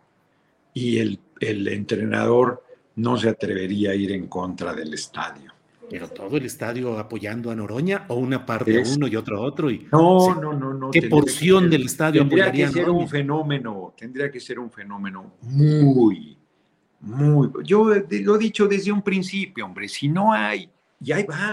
y 0.73 0.99
el, 0.99 1.19
el 1.41 1.67
entrenador 1.67 2.63
no 2.95 3.19
se 3.19 3.31
atrevería 3.31 3.91
a 3.91 3.95
ir 3.97 4.13
en 4.13 4.29
contra 4.29 4.73
del 4.73 4.95
estadio. 4.95 5.53
Pero 5.91 6.07
todo 6.07 6.37
el 6.37 6.47
estadio 6.47 6.97
apoyando 6.97 7.51
a 7.51 7.57
Noroña 7.57 8.05
o 8.07 8.15
una 8.15 8.47
parte 8.47 8.81
a 8.81 8.85
uno 8.89 9.09
y 9.09 9.17
otra 9.17 9.41
otro. 9.41 9.69
Y, 9.69 9.89
no, 9.91 10.33
no, 10.37 10.53
no, 10.53 10.75
no. 10.75 10.91
¿Qué 10.93 11.03
porción 11.09 11.69
del 11.69 11.87
estadio 11.87 12.21
tendría 12.21 12.53
que 12.53 12.69
ser 12.69 12.89
un 12.89 13.09
fenómeno, 13.09 13.95
tendría 13.99 14.31
que 14.31 14.39
ser 14.39 14.61
un 14.61 14.71
fenómeno 14.71 15.33
muy, 15.41 16.39
muy. 17.01 17.51
Yo 17.65 17.87
lo 17.87 18.37
he 18.37 18.39
dicho 18.39 18.69
desde 18.69 18.93
un 18.93 19.03
principio, 19.03 19.67
hombre, 19.67 19.89
si 19.89 20.07
no 20.07 20.33
hay, 20.33 20.71
y 21.01 21.11
ahí 21.11 21.25
va, 21.25 21.53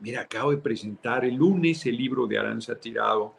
Mira, 0.00 0.22
acabo 0.22 0.50
de 0.50 0.58
presentar 0.58 1.24
el 1.24 1.34
lunes 1.34 1.84
el 1.86 1.96
libro 1.96 2.26
de 2.26 2.38
Aranza 2.38 2.74
Tirado 2.74 3.34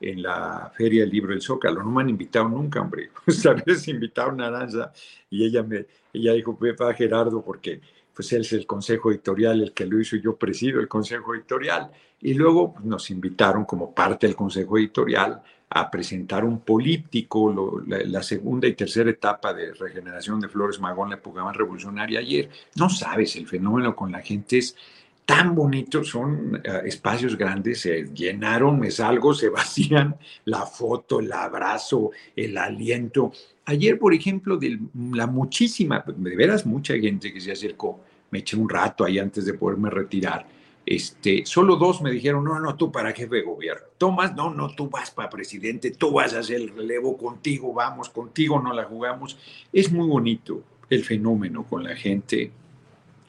en 0.00 0.22
la 0.22 0.72
Feria 0.76 1.02
del 1.02 1.10
Libro 1.10 1.32
del 1.32 1.42
Zócalo. 1.42 1.82
No 1.82 1.90
me 1.90 2.02
han 2.02 2.10
invitado 2.10 2.48
nunca, 2.48 2.80
hombre. 2.80 3.10
Esta 3.26 3.54
vez 3.54 3.88
invitaron 3.88 4.40
a 4.40 4.46
Aranza 4.46 4.92
y 5.30 5.44
ella, 5.44 5.62
me, 5.62 5.86
ella 6.12 6.32
dijo, 6.32 6.58
a 6.80 6.92
Gerardo, 6.92 7.42
porque 7.42 7.80
pues 8.14 8.32
él 8.32 8.42
es 8.42 8.52
el 8.52 8.66
consejo 8.66 9.10
editorial, 9.10 9.60
el 9.60 9.72
que 9.72 9.86
lo 9.86 10.00
hizo, 10.00 10.14
y 10.14 10.22
yo 10.22 10.36
presido 10.36 10.80
el 10.80 10.88
consejo 10.88 11.34
editorial. 11.34 11.90
Y 12.20 12.34
luego 12.34 12.76
nos 12.84 13.10
invitaron 13.10 13.64
como 13.64 13.92
parte 13.92 14.26
del 14.26 14.36
consejo 14.36 14.78
editorial 14.78 15.42
a 15.70 15.90
presentar 15.90 16.44
un 16.44 16.60
político, 16.60 17.82
la, 17.86 18.22
segunda 18.22 18.68
y 18.68 18.74
tercera 18.74 19.10
etapa 19.10 19.52
de 19.52 19.74
regeneración 19.74 20.38
de 20.38 20.48
Flores 20.48 20.78
Magón, 20.78 21.10
la 21.10 21.20
más 21.42 21.56
revolucionaria 21.56 22.20
ayer. 22.20 22.48
No 22.76 22.88
sabes, 22.88 23.34
el 23.34 23.48
fenómeno 23.48 23.96
con 23.96 24.12
la 24.12 24.20
gente 24.20 24.58
es 24.58 24.76
tan 25.24 25.54
bonitos, 25.54 26.08
son 26.08 26.60
eh, 26.62 26.82
espacios 26.84 27.36
grandes, 27.36 27.80
se 27.80 28.04
llenaron, 28.14 28.78
me 28.78 28.90
salgo, 28.90 29.34
se 29.34 29.48
vacían, 29.48 30.16
la 30.44 30.66
foto, 30.66 31.20
el 31.20 31.32
abrazo, 31.32 32.10
el 32.36 32.58
aliento. 32.58 33.32
Ayer, 33.66 33.98
por 33.98 34.12
ejemplo, 34.12 34.56
de 34.56 34.78
la 35.12 35.26
muchísima, 35.26 36.04
de 36.06 36.36
veras 36.36 36.66
mucha 36.66 36.94
gente 36.94 37.32
que 37.32 37.40
se 37.40 37.52
acercó, 37.52 38.00
me 38.30 38.40
eché 38.40 38.56
un 38.56 38.68
rato 38.68 39.04
ahí 39.04 39.18
antes 39.18 39.46
de 39.46 39.54
poderme 39.54 39.90
retirar, 39.90 40.46
este, 40.86 41.46
solo 41.46 41.76
dos 41.76 42.02
me 42.02 42.10
dijeron, 42.10 42.44
no, 42.44 42.60
no, 42.60 42.76
tú 42.76 42.92
para 42.92 43.12
jefe 43.12 43.36
de 43.36 43.42
gobierno. 43.42 43.86
Tomás, 43.96 44.34
no, 44.34 44.52
no, 44.52 44.68
tú 44.74 44.90
vas 44.90 45.10
para 45.10 45.30
presidente, 45.30 45.92
tú 45.92 46.12
vas 46.12 46.34
a 46.34 46.40
hacer 46.40 46.56
el 46.56 46.76
relevo 46.76 47.16
contigo, 47.16 47.72
vamos, 47.72 48.10
contigo 48.10 48.60
no 48.60 48.74
la 48.74 48.84
jugamos. 48.84 49.38
Es 49.72 49.90
muy 49.90 50.06
bonito 50.06 50.62
el 50.90 51.02
fenómeno 51.04 51.64
con 51.64 51.84
la 51.84 51.96
gente, 51.96 52.50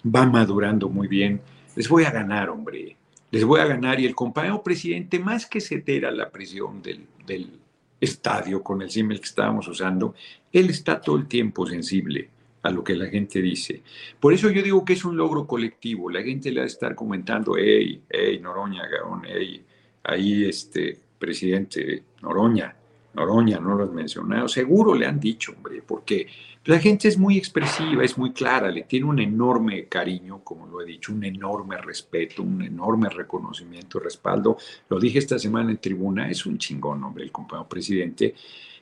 va 0.05 0.25
madurando 0.25 0.89
muy 0.89 1.07
bien. 1.07 1.41
Les 1.75 1.87
voy 1.89 2.05
a 2.05 2.11
ganar, 2.11 2.49
hombre, 2.49 2.95
les 3.31 3.43
voy 3.43 3.59
a 3.59 3.65
ganar. 3.65 3.99
Y 3.99 4.05
el 4.05 4.15
compañero 4.15 4.63
presidente, 4.63 5.19
más 5.19 5.45
que 5.45 5.61
ceder 5.61 6.05
a 6.05 6.11
la 6.11 6.29
presión 6.29 6.81
del, 6.81 7.05
del 7.25 7.59
estadio 7.99 8.63
con 8.63 8.81
el 8.81 8.89
símil 8.89 9.19
que 9.19 9.25
estábamos 9.25 9.67
usando, 9.67 10.15
él 10.51 10.69
está 10.69 11.01
todo 11.01 11.17
el 11.17 11.27
tiempo 11.27 11.67
sensible 11.67 12.29
a 12.63 12.71
lo 12.71 12.83
que 12.83 12.95
la 12.95 13.07
gente 13.07 13.41
dice. 13.41 13.83
Por 14.19 14.33
eso 14.33 14.49
yo 14.49 14.63
digo 14.63 14.83
que 14.83 14.93
es 14.93 15.05
un 15.05 15.15
logro 15.15 15.45
colectivo. 15.45 16.09
La 16.09 16.23
gente 16.23 16.49
le 16.51 16.61
va 16.61 16.63
a 16.63 16.67
estar 16.67 16.95
comentando, 16.95 17.55
hey, 17.57 18.01
hey, 18.09 18.39
Noroña, 18.41 18.87
Gaón, 18.87 19.21
hey, 19.27 19.63
ahí 20.03 20.45
este 20.45 20.99
presidente 21.19 22.03
Noroña, 22.21 22.75
Noroña, 23.15 23.59
no 23.59 23.75
lo 23.75 23.85
has 23.85 23.91
mencionado. 23.91 24.47
Seguro 24.47 24.93
le 24.93 25.05
han 25.05 25.19
dicho, 25.19 25.53
hombre, 25.53 25.81
porque 25.85 26.27
la 26.65 26.79
gente 26.79 27.07
es 27.07 27.17
muy 27.17 27.37
expresiva, 27.37 28.03
es 28.03 28.17
muy 28.17 28.33
clara, 28.33 28.69
le 28.69 28.83
tiene 28.83 29.05
un 29.05 29.19
enorme 29.19 29.85
cariño, 29.85 30.41
como 30.43 30.67
lo 30.67 30.81
he 30.81 30.85
dicho, 30.85 31.13
un 31.13 31.23
enorme 31.23 31.77
respeto, 31.77 32.43
un 32.43 32.61
enorme 32.61 33.09
reconocimiento, 33.09 33.99
respaldo. 33.99 34.57
Lo 34.89 34.99
dije 34.99 35.19
esta 35.19 35.39
semana 35.39 35.71
en 35.71 35.77
tribuna, 35.77 36.29
es 36.29 36.45
un 36.45 36.57
chingón, 36.57 37.03
hombre, 37.03 37.23
el 37.23 37.31
compañero 37.31 37.69
presidente. 37.69 38.35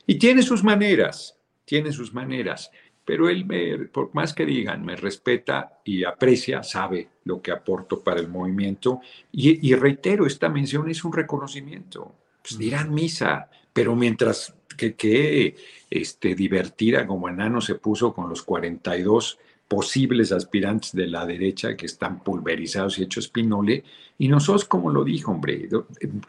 Y 0.07 0.15
tiene 0.15 0.41
sus 0.41 0.63
maneras, 0.63 1.37
tiene 1.65 1.91
sus 1.91 2.13
maneras 2.13 2.71
pero 3.05 3.29
él, 3.29 3.45
me, 3.45 3.77
por 3.87 4.13
más 4.13 4.33
que 4.33 4.45
digan, 4.45 4.85
me 4.85 4.95
respeta 4.95 5.81
y 5.83 6.03
aprecia, 6.03 6.63
sabe 6.63 7.09
lo 7.25 7.41
que 7.41 7.51
aporto 7.51 8.01
para 8.01 8.21
el 8.21 8.29
movimiento. 8.29 9.01
Y, 9.31 9.73
reitero, 9.75 10.25
esta 10.25 10.49
mención 10.49 10.89
es 10.89 11.03
un 11.03 11.11
reconocimiento. 11.11 12.15
Pues 12.41 12.57
dirán 12.57 12.93
misa, 12.93 13.49
pero 13.73 13.95
mientras 13.95 14.55
que, 14.77 14.95
que 14.95 15.55
este, 15.89 16.35
divertida 16.35 17.05
como 17.05 17.29
enano 17.29 17.61
se 17.61 17.75
puso 17.75 18.13
con 18.13 18.29
los 18.29 18.43
42 18.43 19.39
posibles 19.67 20.31
aspirantes 20.31 20.91
de 20.93 21.07
la 21.07 21.25
derecha 21.25 21.75
que 21.75 21.87
están 21.87 22.23
pulverizados 22.23 22.99
y 22.99 23.03
hechos 23.03 23.27
pinole, 23.27 23.83
y 24.19 24.27
nosotros, 24.27 24.65
como 24.65 24.91
lo 24.91 25.03
dijo, 25.03 25.31
hombre, 25.31 25.67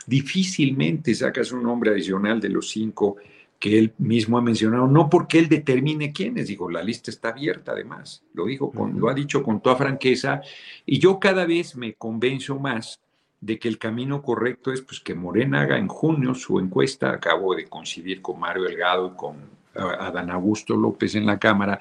difícilmente 0.06 1.14
sacas 1.14 1.52
un 1.52 1.62
nombre 1.62 1.90
adicional 1.90 2.40
de 2.40 2.48
los 2.48 2.70
cinco 2.70 3.16
que 3.58 3.78
él 3.78 3.92
mismo 3.98 4.38
ha 4.38 4.42
mencionado, 4.42 4.86
no 4.86 5.08
porque 5.08 5.38
él 5.38 5.48
determine 5.48 6.12
quiénes, 6.12 6.48
digo, 6.48 6.70
la 6.70 6.82
lista 6.82 7.10
está 7.10 7.28
abierta 7.30 7.72
además, 7.72 8.22
lo, 8.34 8.46
dijo 8.46 8.70
con, 8.70 8.98
lo 8.98 9.08
ha 9.08 9.14
dicho 9.14 9.42
con 9.42 9.62
toda 9.62 9.76
franqueza, 9.76 10.40
y 10.84 10.98
yo 10.98 11.18
cada 11.20 11.46
vez 11.46 11.76
me 11.76 11.94
convenzo 11.94 12.58
más 12.58 13.00
de 13.44 13.58
que 13.58 13.68
el 13.68 13.76
camino 13.76 14.22
correcto 14.22 14.72
es 14.72 14.80
pues, 14.80 15.00
que 15.00 15.14
Morena 15.14 15.60
haga 15.60 15.76
en 15.76 15.86
junio 15.86 16.34
su 16.34 16.58
encuesta, 16.58 17.10
acabo 17.10 17.54
de 17.54 17.66
coincidir 17.66 18.22
con 18.22 18.40
Mario 18.40 18.62
Delgado 18.62 19.12
y 19.12 19.16
con 19.18 19.36
Adán 19.74 20.30
Augusto 20.30 20.74
López 20.74 21.14
en 21.14 21.26
la 21.26 21.38
Cámara, 21.38 21.78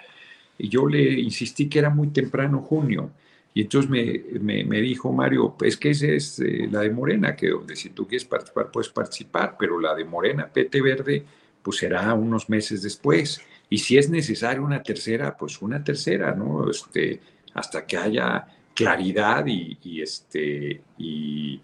y 0.58 0.68
yo 0.68 0.86
le 0.88 1.22
insistí 1.22 1.70
que 1.70 1.80
era 1.80 1.90
muy 1.90 2.10
temprano 2.10 2.60
junio, 2.60 3.12
y 3.54 3.62
entonces 3.62 3.90
me, 3.90 4.64
me, 4.66 4.82
dijo 4.82 5.14
Mario, 5.14 5.56
es 5.62 5.78
que 5.78 5.92
esa 5.92 6.08
es 6.08 6.40
eh, 6.40 6.68
la 6.70 6.82
de 6.82 6.90
Morena, 6.90 7.36
que 7.36 7.50
donde 7.50 7.78
si 7.78 7.92
tú 7.92 8.08
quieres 8.08 8.26
participar, 8.26 8.70
puedes 8.70 8.90
participar, 8.90 9.56
pero 9.58 9.80
la 9.80 9.96
de 9.96 10.04
Morena, 10.04 10.50
PT 10.52 10.82
Verde, 10.82 11.24
pues 11.62 11.78
será 11.78 12.14
unos 12.16 12.50
meses 12.50 12.82
después. 12.82 13.42
Y 13.70 13.78
si 13.78 13.98
es 13.98 14.10
necesario 14.10 14.64
una 14.64 14.82
tercera, 14.82 15.38
pues 15.38 15.62
una 15.62 15.84
tercera, 15.84 16.34
¿no? 16.34 16.68
Este, 16.70 17.22
hasta 17.54 17.86
que 17.86 17.96
haya 17.96 18.48
claridad 18.74 19.46
y, 19.46 20.02
este, 20.02 20.82
y, 20.98 21.62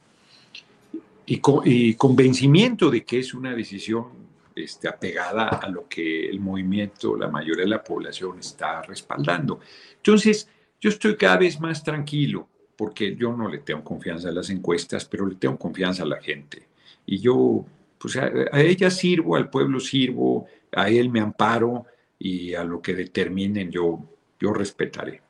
y, 1.26 1.94
convencimiento 1.96 2.90
de 2.90 3.04
que 3.04 3.20
es 3.20 3.34
una 3.34 3.54
decisión 3.54 4.06
este, 4.56 4.88
apegada 4.88 5.48
a 5.48 5.70
lo 5.70 5.88
que 5.88 6.30
el 6.30 6.40
movimiento, 6.40 7.16
la 7.16 7.30
mayoría 7.30 7.64
de 7.64 7.70
la 7.70 7.84
población 7.84 8.40
está 8.40 8.82
respaldando. 8.82 9.60
Entonces, 9.96 10.50
yo 10.80 10.90
estoy 10.90 11.16
cada 11.16 11.38
vez 11.38 11.60
más 11.60 11.84
tranquilo 11.84 12.48
porque 12.76 13.16
yo 13.16 13.36
no 13.36 13.50
le 13.50 13.58
tengo 13.60 13.84
confianza 13.84 14.30
a 14.30 14.32
las 14.32 14.50
encuestas, 14.50 15.04
pero 15.06 15.26
le 15.26 15.36
tengo 15.36 15.58
confianza 15.58 16.04
a 16.04 16.06
la 16.06 16.22
gente. 16.22 16.68
Y 17.06 17.20
yo 17.20 17.66
pues 18.00 18.16
a, 18.16 18.32
ella 18.54 18.90
sirvo, 18.90 19.36
al 19.36 19.50
pueblo 19.50 19.80
sirvo, 19.80 20.48
a 20.72 20.90
él 20.90 21.10
me 21.10 21.20
amparo 21.20 21.86
y 22.18 22.54
a 22.54 22.64
lo 22.64 22.82
que 22.82 22.94
determinen 22.96 23.70
yo, 23.70 24.00
yo 24.40 24.54
respetaré. 24.54 25.22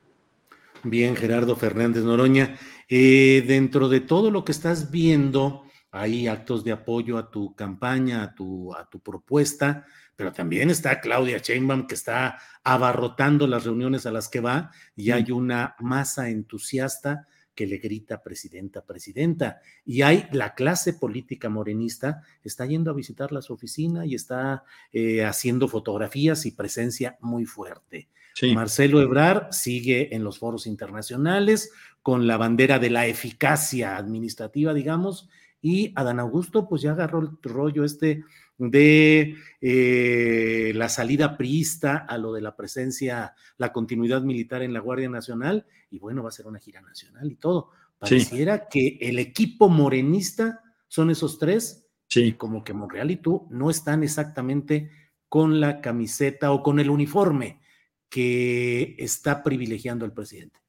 Bien, 0.84 1.16
Gerardo 1.16 1.58
Fernández 1.58 2.04
Noroña, 2.04 2.58
eh, 2.88 3.44
dentro 3.46 3.90
de 3.90 4.00
todo 4.00 4.32
lo 4.32 4.46
que 4.46 4.54
estás 4.54 4.92
viendo, 4.92 5.66
hay 5.92 6.28
actos 6.28 6.64
de 6.64 6.72
apoyo 6.72 7.18
a 7.18 7.30
tu 7.30 7.54
campaña, 7.54 8.24
a 8.24 8.34
tu, 8.34 8.74
a 8.74 8.90
tu 8.90 9.02
propuesta, 9.02 9.86
pero 10.16 10.32
también 10.32 10.70
está 10.70 11.02
Claudia 11.02 11.40
Sheinbaum 11.40 11.86
que 11.86 11.96
está 11.96 12.40
abarrotando 12.64 13.46
las 13.46 13.66
reuniones 13.66 14.06
a 14.06 14.12
las 14.12 14.30
que 14.30 14.40
va 14.40 14.72
y 14.96 15.12
hay 15.12 15.32
una 15.32 15.76
masa 15.80 16.30
entusiasta 16.30 17.28
que 17.60 17.68
le 17.68 17.78
grita 17.80 18.24
presidenta, 18.24 18.86
presidenta. 18.86 19.60
Y 19.84 20.02
hay 20.02 20.30
la 20.32 20.56
clase 20.56 20.94
política 20.94 21.50
morenista, 21.50 22.22
está 22.42 22.66
yendo 22.66 22.90
a 22.90 22.94
visitarla 22.94 23.40
a 23.40 23.42
su 23.42 23.52
oficina 23.52 24.06
y 24.06 24.16
está 24.16 24.64
eh, 24.94 25.26
haciendo 25.26 25.68
fotografías 25.68 26.46
y 26.46 26.52
presencia 26.52 27.18
muy 27.20 27.44
fuerte. 27.44 28.08
Marcelo 28.56 29.02
Ebrar 29.02 29.50
sigue 29.52 30.16
en 30.16 30.24
los 30.24 30.40
foros 30.40 30.68
internacionales 30.68 31.74
con 32.02 32.28
la 32.28 32.38
bandera 32.38 32.80
de 32.80 32.92
la 32.92 33.08
eficacia 33.08 33.98
administrativa, 33.98 34.74
digamos, 34.74 35.28
y 35.62 35.92
Adán 35.98 36.22
Augusto 36.22 36.66
pues 36.70 36.82
ya 36.82 36.94
agarró 36.94 37.20
el 37.20 37.32
rollo 37.44 37.84
este 37.84 38.24
de 38.60 39.38
eh, 39.62 40.74
la 40.76 40.90
salida 40.90 41.38
priista 41.38 41.98
a 41.98 42.18
lo 42.18 42.34
de 42.34 42.42
la 42.42 42.56
presencia, 42.56 43.34
la 43.58 43.72
continuidad 43.72 44.22
militar 44.22 44.62
en 44.62 44.74
la 44.74 44.82
Guardia 44.82 45.10
Nacional, 45.10 45.66
y 45.90 45.98
bueno, 45.98 46.22
va 46.22 46.30
a 46.30 46.34
ser 46.34 46.46
una 46.46 46.60
gira 46.60 46.82
nacional 46.82 47.32
y 47.32 47.36
todo. 47.36 47.72
Pareciera 47.98 48.68
que 48.68 48.98
el 49.02 49.18
equipo 49.18 49.70
morenista 49.70 50.62
son 50.88 51.10
esos 51.10 51.40
tres, 51.40 51.88
sí. 52.08 52.34
como 52.34 52.64
que 52.64 52.74
Monreal 52.74 53.12
y 53.12 53.18
tú 53.18 53.48
no 53.50 53.70
están 53.70 54.04
exactamente 54.04 54.92
con 55.28 55.60
la 55.60 55.82
camiseta 55.82 56.52
o 56.52 56.62
con 56.62 56.80
el 56.80 56.90
uniforme 56.90 57.62
que 58.10 58.96
está 58.98 59.44
privilegiando 59.44 60.06
el 60.06 60.12
presidente. 60.12 60.60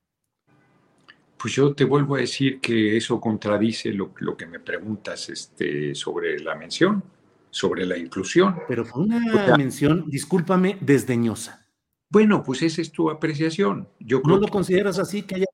Pues 1.38 1.54
yo 1.54 1.74
te 1.74 1.84
vuelvo 1.84 2.16
a 2.16 2.20
decir 2.20 2.60
que 2.60 2.96
eso 2.96 3.20
contradice 3.20 3.92
lo, 3.92 4.12
lo 4.18 4.36
que 4.36 4.46
me 4.46 4.60
preguntas 4.60 5.28
este, 5.30 5.94
sobre 5.94 6.38
la 6.38 6.54
mención 6.54 7.02
sobre 7.50 7.86
la 7.86 7.98
inclusión. 7.98 8.56
Pero 8.68 8.84
fue 8.84 9.02
una 9.02 9.56
mención, 9.56 10.04
discúlpame, 10.08 10.78
desdeñosa. 10.80 11.66
Bueno, 12.08 12.42
pues 12.42 12.62
esa 12.62 12.82
es 12.82 12.90
tu 12.90 13.08
apreciación. 13.08 13.88
Yo 14.00 14.20
¿No 14.24 14.36
lo 14.36 14.48
consideras 14.48 14.98
así? 14.98 15.22
Que 15.22 15.36
haya 15.36 15.46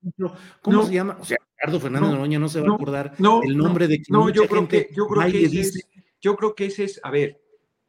¿Cómo 0.61 0.83
se 0.83 0.93
llama? 0.93 1.17
O 1.21 1.25
sea, 1.25 1.37
Ricardo 1.55 1.79
Fernández 1.79 2.09
Noroña 2.09 2.39
no 2.39 2.49
se 2.49 2.61
va 2.61 2.71
a 2.71 2.75
acordar 2.75 3.13
el 3.43 3.57
nombre 3.57 3.87
de 3.87 4.01
No, 4.09 4.29
yo 4.29 4.47
creo, 4.47 4.67
que, 4.67 4.89
yo, 4.95 5.05
creo 5.07 5.31
que 5.31 5.45
ese 5.45 5.59
es, 5.59 5.87
yo 6.19 6.35
creo 6.35 6.55
que 6.55 6.65
ese 6.65 6.85
es, 6.85 6.99
a 7.03 7.11
ver, 7.11 7.39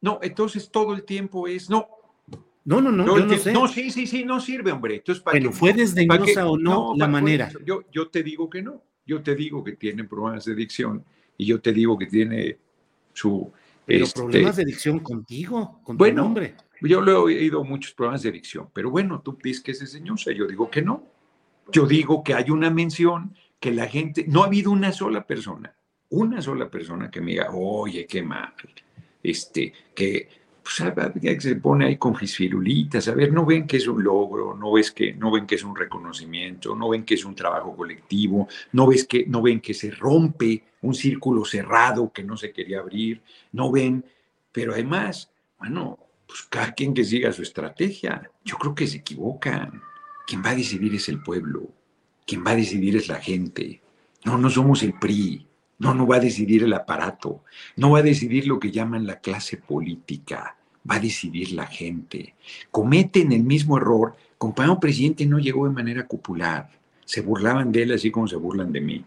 no, 0.01 0.19
entonces 0.21 0.69
todo 0.71 0.93
el 0.93 1.03
tiempo 1.03 1.47
es, 1.47 1.69
no. 1.69 1.87
No, 2.65 2.81
no, 2.81 2.91
no, 2.91 3.17
yo 3.17 3.25
no 3.25 3.37
sé. 3.37 3.51
No, 3.51 3.67
sí, 3.67 3.89
sí, 3.89 4.05
sí, 4.05 4.23
no 4.23 4.39
sirve, 4.39 4.71
hombre. 4.71 4.97
Entonces, 4.97 5.23
¿para 5.23 5.33
Pero 5.39 5.51
fue 5.51 5.73
desdeñosa 5.73 6.47
o 6.47 6.55
no, 6.55 6.93
la 6.95 7.07
manera. 7.07 7.49
Yo, 7.65 7.81
yo 7.91 8.09
te 8.09 8.21
digo 8.21 8.49
que 8.49 8.61
no. 8.61 8.83
Yo 9.07 9.23
te 9.23 9.33
digo 9.33 9.63
que 9.63 9.71
tiene 9.71 10.03
problemas 10.03 10.45
de 10.45 10.53
dicción 10.53 11.03
y 11.35 11.47
yo 11.47 11.59
te 11.59 11.73
digo 11.73 11.97
que 11.97 12.05
tiene 12.05 12.59
su 13.13 13.51
pero 13.89 14.05
este, 14.05 14.19
problemas 14.21 14.55
de 14.55 14.63
adicción 14.63 14.99
contigo, 14.99 15.81
con 15.83 15.97
tu 15.97 16.13
nombre. 16.13 16.55
Yo 16.81 17.01
le 17.01 17.11
he 17.11 17.15
oído 17.15 17.63
muchos 17.63 17.93
problemas 17.93 18.21
de 18.21 18.29
adicción, 18.29 18.69
pero 18.73 18.91
bueno, 18.91 19.21
tú 19.21 19.37
dices 19.43 19.61
que 19.61 19.71
es 19.71 19.81
enseñosa, 19.81 20.31
yo 20.31 20.45
digo 20.45 20.69
que 20.69 20.81
no. 20.81 21.03
Yo 21.71 21.85
digo 21.85 22.23
que 22.23 22.33
hay 22.33 22.49
una 22.51 22.69
mención 22.69 23.35
que 23.59 23.71
la 23.71 23.87
gente, 23.87 24.25
no 24.27 24.43
ha 24.43 24.47
habido 24.47 24.71
una 24.71 24.91
sola 24.91 25.25
persona, 25.25 25.75
una 26.09 26.41
sola 26.41 26.69
persona 26.69 27.11
que 27.11 27.19
me 27.19 27.31
diga, 27.31 27.49
oye, 27.51 28.05
qué 28.05 28.21
mal, 28.21 28.53
este, 29.21 29.73
que 29.93 30.29
pues, 30.77 31.43
se 31.43 31.55
pone 31.55 31.85
ahí 31.85 31.97
con 31.97 32.15
fisfirulitas, 32.15 33.07
a 33.07 33.15
ver, 33.15 33.33
no 33.33 33.45
ven 33.45 33.65
que 33.65 33.77
es 33.77 33.87
un 33.87 34.03
logro, 34.03 34.55
no, 34.55 34.73
ves 34.73 34.91
que, 34.91 35.13
no 35.13 35.31
ven 35.31 35.47
que 35.47 35.55
es 35.55 35.63
un 35.63 35.75
reconocimiento, 35.75 36.75
no 36.75 36.89
ven 36.89 37.03
que 37.03 37.15
es 37.15 37.25
un 37.25 37.33
trabajo 37.33 37.75
colectivo, 37.75 38.47
no, 38.73 38.87
ves 38.87 39.05
que, 39.05 39.25
no 39.25 39.41
ven 39.41 39.61
que 39.61 39.73
se 39.73 39.89
rompe 39.89 40.63
un 40.81 40.93
círculo 40.93 41.43
cerrado 41.43 42.11
que 42.13 42.23
no 42.23 42.37
se 42.37 42.51
quería 42.51 42.79
abrir, 42.79 43.21
no 43.51 43.71
ven, 43.71 44.05
pero 44.51 44.73
además, 44.73 45.31
bueno, 45.57 45.97
pues 46.27 46.43
cada 46.43 46.73
quien 46.73 46.93
que 46.93 47.03
siga 47.03 47.33
su 47.33 47.41
estrategia, 47.41 48.29
yo 48.45 48.57
creo 48.57 48.75
que 48.75 48.85
se 48.85 48.97
equivocan. 48.97 49.81
Quien 50.27 50.43
va 50.43 50.51
a 50.51 50.55
decidir 50.55 50.93
es 50.93 51.09
el 51.09 51.23
pueblo, 51.23 51.67
quien 52.27 52.45
va 52.45 52.51
a 52.51 52.55
decidir 52.55 52.95
es 52.95 53.07
la 53.07 53.15
gente. 53.15 53.81
No, 54.23 54.37
no 54.37 54.51
somos 54.51 54.83
el 54.83 54.93
PRI, 54.93 55.47
no, 55.79 55.95
no 55.95 56.05
va 56.05 56.17
a 56.17 56.19
decidir 56.19 56.63
el 56.63 56.73
aparato, 56.73 57.43
no 57.75 57.89
va 57.91 57.99
a 57.99 58.03
decidir 58.03 58.45
lo 58.45 58.59
que 58.59 58.69
llaman 58.69 59.07
la 59.07 59.19
clase 59.19 59.57
política 59.57 60.57
va 60.89 60.95
a 60.95 60.99
decidir 60.99 61.53
la 61.53 61.65
gente. 61.65 62.35
Cometen 62.71 63.31
el 63.31 63.43
mismo 63.43 63.77
error. 63.77 64.15
Compañero 64.37 64.79
presidente 64.79 65.25
no 65.25 65.39
llegó 65.39 65.67
de 65.67 65.73
manera 65.73 66.07
popular. 66.07 66.69
Se 67.05 67.21
burlaban 67.21 67.71
de 67.71 67.83
él 67.83 67.93
así 67.93 68.11
como 68.11 68.27
se 68.27 68.35
burlan 68.35 68.71
de 68.71 68.81
mí. 68.81 69.05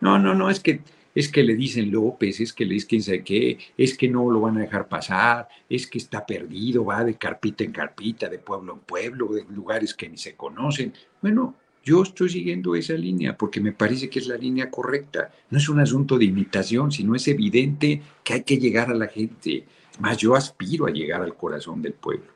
No, 0.00 0.18
no, 0.18 0.34
no, 0.34 0.50
es 0.50 0.60
que 0.60 0.80
es 1.16 1.30
que 1.30 1.42
le 1.42 1.56
dicen 1.56 1.90
López, 1.90 2.40
es 2.40 2.52
que 2.52 2.66
le 2.66 2.74
dicen 2.74 2.88
quién 2.88 3.02
sabe 3.02 3.24
qué, 3.24 3.58
es 3.78 3.96
que 3.96 4.06
no 4.06 4.30
lo 4.30 4.42
van 4.42 4.58
a 4.58 4.60
dejar 4.60 4.86
pasar, 4.86 5.48
es 5.66 5.86
que 5.86 5.96
está 5.96 6.26
perdido, 6.26 6.84
va 6.84 7.04
de 7.04 7.14
carpita 7.14 7.64
en 7.64 7.72
carpita, 7.72 8.28
de 8.28 8.38
pueblo 8.38 8.74
en 8.74 8.80
pueblo, 8.80 9.28
de 9.28 9.44
lugares 9.44 9.94
que 9.94 10.10
ni 10.10 10.18
se 10.18 10.36
conocen. 10.36 10.92
Bueno, 11.22 11.54
yo 11.82 12.02
estoy 12.02 12.28
siguiendo 12.28 12.74
esa 12.74 12.92
línea 12.92 13.34
porque 13.34 13.62
me 13.62 13.72
parece 13.72 14.10
que 14.10 14.18
es 14.18 14.26
la 14.26 14.36
línea 14.36 14.70
correcta. 14.70 15.30
No 15.48 15.56
es 15.56 15.70
un 15.70 15.80
asunto 15.80 16.18
de 16.18 16.26
imitación, 16.26 16.92
sino 16.92 17.14
es 17.14 17.26
evidente 17.28 18.02
que 18.22 18.34
hay 18.34 18.42
que 18.42 18.58
llegar 18.58 18.90
a 18.90 18.94
la 18.94 19.06
gente. 19.06 19.64
Más 19.98 20.16
yo 20.18 20.34
aspiro 20.34 20.86
a 20.86 20.90
llegar 20.90 21.22
al 21.22 21.36
corazón 21.36 21.82
del 21.82 21.94
pueblo. 21.94 22.26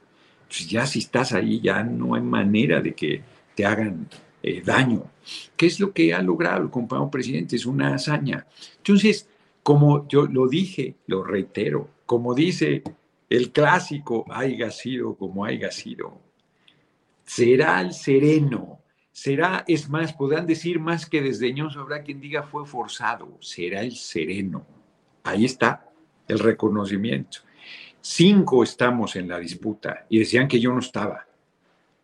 Pues 0.47 0.69
ya 0.69 0.87
si 0.87 1.01
estás 1.01 1.33
ahí, 1.33 1.61
ya 1.61 1.83
no 1.83 2.15
hay 2.15 2.23
manera 2.23 2.81
de 2.81 2.95
que 2.95 3.23
te 3.55 3.65
hagan 3.65 4.09
eh, 4.43 4.63
daño. 4.65 5.05
¿Qué 5.57 5.67
es 5.67 5.79
lo 5.79 5.93
que 5.93 6.15
ha 6.15 6.23
logrado 6.23 6.63
el 6.63 6.71
compañero 6.71 7.11
presidente? 7.11 7.57
Es 7.57 7.67
una 7.67 7.95
hazaña. 7.95 8.47
Entonces, 8.79 9.29
como 9.63 10.09
yo 10.09 10.27
lo 10.27 10.49
dije, 10.49 10.97
lo 11.07 11.23
reitero, 11.23 11.89
como 12.07 12.35
dice 12.35 12.83
el 13.29 13.53
clásico, 13.53 14.25
haya 14.31 14.71
sido 14.71 15.15
como 15.15 15.45
haya 15.45 15.71
sido, 15.71 16.21
será 17.25 17.81
el 17.81 17.93
sereno, 17.93 18.81
será, 19.13 19.65
es 19.69 19.89
más, 19.89 20.13
podrán 20.13 20.47
decir 20.47 20.81
más 20.81 21.07
que 21.07 21.23
desdeñoso, 21.23 21.81
habrá 21.81 22.03
quien 22.03 22.21
diga 22.21 22.43
fue 22.43 22.67
forzado, 22.67 23.39
será 23.41 23.83
el 23.83 23.95
sereno. 23.95 24.67
Ahí 25.23 25.45
está 25.45 25.89
el 26.27 26.39
reconocimiento. 26.39 27.41
Cinco 28.01 28.63
estamos 28.63 29.17
en 29.17 29.29
la 29.29 29.39
disputa 29.39 30.07
y 30.09 30.19
decían 30.19 30.49
que 30.49 30.59
yo 30.59 30.73
no 30.73 30.81
estaba. 30.81 31.27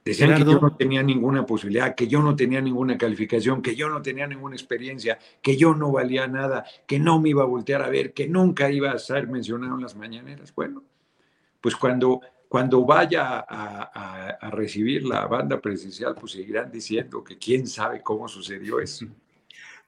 Decían 0.05 0.37
que 0.37 0.45
yo 0.45 0.61
no 0.61 0.77
tenía 0.77 1.03
ninguna 1.03 1.45
posibilidad, 1.45 1.95
que 1.97 2.07
yo 2.07 2.23
no 2.23 2.37
tenía 2.37 2.61
ninguna 2.61 2.97
calificación, 2.97 3.61
que 3.61 3.75
yo 3.75 3.89
no 3.89 4.01
tenía 4.03 4.27
ninguna 4.29 4.55
experiencia, 4.55 5.19
que 5.43 5.57
yo 5.57 5.75
no 5.75 5.91
valía 5.91 6.29
nada, 6.29 6.65
que 6.87 7.01
no 7.01 7.21
me 7.21 7.31
iba 7.31 7.43
a 7.43 7.47
voltear 7.47 7.83
a 7.83 7.89
ver, 7.89 8.13
que 8.13 8.29
nunca 8.29 8.71
iba 8.71 8.93
a 8.93 8.99
ser 9.01 9.27
mencionado 9.27 9.75
en 9.75 9.83
las 9.83 9.97
mañaneras. 9.97 10.55
Bueno, 10.55 10.85
pues 11.61 11.75
cuando, 11.75 12.21
cuando 12.49 12.85
vaya 12.85 13.45
a, 13.49 14.39
a 14.41 14.51
recibir 14.53 15.05
la 15.05 15.27
banda 15.27 15.61
presidencial, 15.61 16.15
pues 16.15 16.33
seguirán 16.33 16.71
diciendo 16.71 17.25
que 17.25 17.37
quién 17.37 17.67
sabe 17.67 18.01
cómo 18.01 18.29
sucedió 18.29 18.79
eso. 18.79 19.07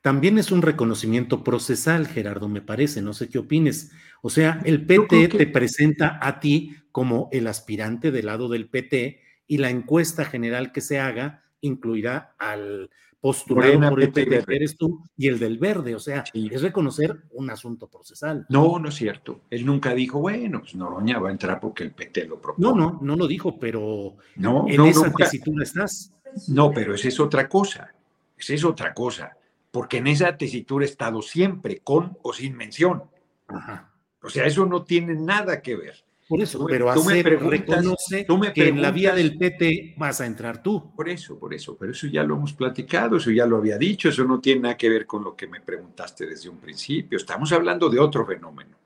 También 0.01 0.39
es 0.39 0.53
un 0.53 0.63
reconocimiento 0.63 1.43
procesal, 1.43 2.07
Gerardo, 2.07 2.49
me 2.49 2.63
parece, 2.63 3.03
no 3.03 3.13
sé 3.13 3.29
qué 3.29 3.39
opines. 3.39 3.91
O 4.23 4.31
sea, 4.31 4.61
el 4.65 4.87
PT 4.87 5.29
te 5.29 5.47
presenta 5.47 6.19
a 6.23 6.41
ti 6.41 6.77
como 6.93 7.29
el 7.33 7.47
aspirante 7.47 8.11
del 8.11 8.27
lado 8.27 8.49
del 8.49 8.69
PT 8.69 9.21
y 9.47 9.59
la 9.59 9.71
encuesta 9.71 10.25
general 10.25 10.73
que 10.73 10.81
se 10.81 11.01
haga 11.01 11.43
incluirá 11.61 12.35
al 12.39 12.91
postulado 13.21 13.91
por 13.91 14.01
el 14.01 14.13
PT, 14.13 14.45
que 14.45 14.55
eres 14.55 14.77
tú, 14.77 15.03
y 15.17 15.29
el 15.29 15.39
del 15.39 15.59
verde. 15.59 15.95
O 15.95 15.99
sea, 15.99 16.25
es 16.33 16.63
reconocer 16.63 17.25
un 17.33 17.51
asunto 17.51 17.89
procesal. 17.89 18.47
No, 18.49 18.79
no 18.79 18.89
es 18.89 18.95
cierto. 18.95 19.43
Él 19.51 19.67
nunca 19.67 19.95
dijo, 19.95 20.21
bueno, 20.21 20.61
pues 20.61 20.75
Noroña 20.75 21.19
va 21.19 21.29
a 21.29 21.33
entrar 21.33 21.59
porque 21.59 21.83
el 21.83 21.93
PT 21.93 22.27
lo 22.27 22.41
propone. 22.41 22.69
No, 22.69 22.75
no, 22.75 22.99
no 23.03 23.17
lo 23.17 23.27
dijo, 23.27 23.59
pero 23.59 24.17
no, 24.37 24.67
en 24.69 24.81
esa 24.83 25.13
tesitura 25.13 25.65
estás. 25.65 26.13
No, 26.49 26.71
pero 26.73 26.95
esa 26.95 27.09
es 27.09 27.19
otra 27.19 27.49
cosa. 27.49 27.93
Esa 28.37 28.55
es 28.55 28.65
otra 28.65 28.95
cosa. 28.95 29.37
Porque 29.71 29.99
en 29.99 30.07
esa 30.07 30.37
tesitura 30.37 30.85
he 30.85 30.89
estado 30.89 31.23
siempre, 31.23 31.81
con 31.81 32.17
o 32.23 32.33
sin 32.33 32.57
mención. 32.57 33.05
Ajá. 33.49 33.93
O 34.23 34.31
sea, 34.31 34.47
eso 34.47 34.67
no 34.67 34.85
tiene 34.85 35.15
nada 35.15 35.63
que 35.63 35.77
ver. 35.77 36.05
Por 36.29 36.43
eso, 36.43 36.67
pero 36.67 36.91
hacer, 36.91 37.25
reconoce 37.41 38.27
que 38.53 38.69
en 38.69 38.83
la 38.83 38.91
vía 38.91 39.15
del 39.15 39.39
PT 39.39 39.95
vas 39.97 40.21
a 40.21 40.27
entrar 40.27 40.63
tú. 40.63 40.93
Por 40.95 41.09
eso, 41.09 41.39
por 41.39 41.55
eso, 41.55 41.75
pero 41.79 41.93
eso 41.93 42.07
ya 42.07 42.23
lo 42.23 42.37
hemos 42.37 42.53
platicado, 42.53 43.17
eso 43.17 43.31
ya 43.31 43.47
lo 43.47 43.57
había 43.57 43.79
dicho, 43.79 44.11
eso 44.11 44.25
no 44.25 44.39
tiene 44.39 44.61
nada 44.61 44.77
que 44.77 44.91
ver 44.91 45.07
con 45.07 45.25
lo 45.25 45.35
que 45.35 45.47
me 45.47 45.63
preguntaste 45.63 46.27
desde 46.27 46.51
un 46.51 46.59
principio. 46.59 47.17
Estamos 47.17 47.51
hablando 47.53 47.89
de 47.89 47.99
otro 47.99 48.27
fenómeno. 48.27 48.77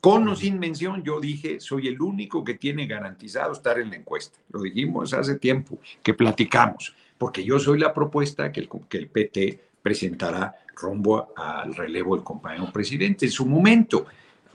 Con 0.00 0.26
o 0.28 0.34
sin 0.34 0.58
mención, 0.58 1.02
yo 1.02 1.20
dije, 1.20 1.60
soy 1.60 1.88
el 1.88 2.00
único 2.00 2.42
que 2.42 2.54
tiene 2.54 2.86
garantizado 2.86 3.52
estar 3.52 3.78
en 3.78 3.90
la 3.90 3.96
encuesta. 3.96 4.38
Lo 4.50 4.62
dijimos 4.62 5.12
hace 5.12 5.38
tiempo, 5.38 5.78
que 6.02 6.14
platicamos, 6.14 6.94
porque 7.18 7.44
yo 7.44 7.58
soy 7.58 7.78
la 7.78 7.92
propuesta 7.92 8.50
que 8.50 8.60
el, 8.60 8.70
que 8.88 8.98
el 8.98 9.08
PT 9.08 9.60
presentará 9.86 10.52
rumbo 10.74 11.32
al 11.36 11.72
relevo 11.72 12.16
del 12.16 12.24
compañero 12.24 12.72
presidente 12.72 13.26
en 13.26 13.30
su 13.30 13.46
momento. 13.46 14.06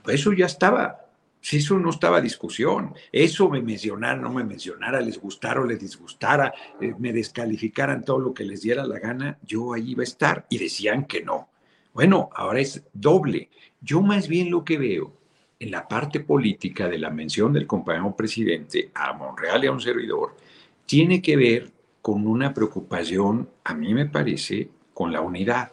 Eso 0.06 0.34
ya 0.34 0.44
estaba 0.44 0.98
si 1.40 1.56
eso 1.56 1.78
no 1.78 1.88
estaba 1.88 2.20
discusión, 2.20 2.94
eso 3.10 3.48
me 3.48 3.62
mencionara, 3.62 4.14
no 4.14 4.30
me 4.30 4.44
mencionara, 4.44 5.00
les 5.00 5.18
gustara 5.18 5.62
o 5.62 5.64
les 5.64 5.80
disgustara, 5.80 6.52
eh, 6.80 6.94
me 6.98 7.14
descalificaran 7.14 8.04
todo 8.04 8.18
lo 8.18 8.34
que 8.34 8.44
les 8.44 8.60
diera 8.60 8.84
la 8.84 8.98
gana, 8.98 9.38
yo 9.42 9.72
ahí 9.72 9.92
iba 9.92 10.02
a 10.02 10.04
estar 10.04 10.46
y 10.50 10.58
decían 10.58 11.06
que 11.06 11.24
no. 11.24 11.48
Bueno, 11.94 12.28
ahora 12.34 12.60
es 12.60 12.84
doble. 12.92 13.48
Yo 13.80 14.02
más 14.02 14.28
bien 14.28 14.50
lo 14.50 14.64
que 14.64 14.76
veo 14.76 15.16
en 15.58 15.70
la 15.70 15.88
parte 15.88 16.20
política 16.20 16.88
de 16.88 16.98
la 16.98 17.08
mención 17.08 17.54
del 17.54 17.66
compañero 17.66 18.14
presidente 18.14 18.90
a 18.94 19.14
Monreal 19.14 19.64
y 19.64 19.66
a 19.66 19.72
un 19.72 19.80
servidor, 19.80 20.36
tiene 20.84 21.22
que 21.22 21.36
ver 21.36 21.72
con 22.02 22.26
una 22.26 22.52
preocupación, 22.52 23.48
a 23.64 23.72
mí 23.72 23.94
me 23.94 24.06
parece, 24.06 24.68
con 24.94 25.12
la 25.12 25.20
unidad, 25.20 25.72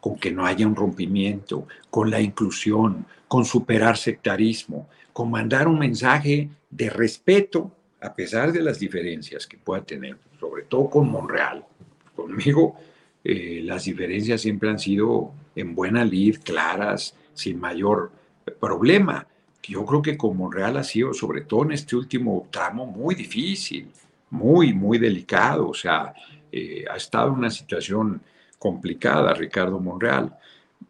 con 0.00 0.16
que 0.16 0.30
no 0.30 0.46
haya 0.46 0.66
un 0.66 0.76
rompimiento, 0.76 1.66
con 1.90 2.10
la 2.10 2.20
inclusión, 2.20 3.06
con 3.26 3.44
superar 3.44 3.96
sectarismo, 3.96 4.88
con 5.12 5.30
mandar 5.30 5.68
un 5.68 5.78
mensaje 5.78 6.48
de 6.70 6.90
respeto 6.90 7.72
a 8.00 8.14
pesar 8.14 8.52
de 8.52 8.62
las 8.62 8.78
diferencias 8.78 9.46
que 9.46 9.58
pueda 9.58 9.82
tener, 9.82 10.16
sobre 10.38 10.62
todo 10.62 10.88
con 10.88 11.10
Monreal. 11.10 11.64
Conmigo 12.14 12.76
eh, 13.24 13.60
las 13.64 13.84
diferencias 13.84 14.40
siempre 14.40 14.70
han 14.70 14.78
sido 14.78 15.32
en 15.54 15.74
buena 15.74 16.04
lid, 16.04 16.38
claras, 16.42 17.14
sin 17.34 17.58
mayor 17.58 18.10
problema. 18.60 19.26
Yo 19.62 19.84
creo 19.84 20.00
que 20.00 20.16
con 20.16 20.36
Monreal 20.36 20.76
ha 20.76 20.84
sido, 20.84 21.12
sobre 21.12 21.42
todo 21.42 21.64
en 21.64 21.72
este 21.72 21.96
último 21.96 22.46
tramo, 22.50 22.86
muy 22.86 23.14
difícil, 23.14 23.88
muy, 24.30 24.72
muy 24.72 24.98
delicado. 24.98 25.68
O 25.68 25.74
sea, 25.74 26.14
eh, 26.50 26.84
ha 26.90 26.96
estado 26.96 27.28
en 27.28 27.34
una 27.34 27.50
situación 27.50 28.22
complicada 28.58 29.34
Ricardo 29.34 29.78
Monreal 29.80 30.36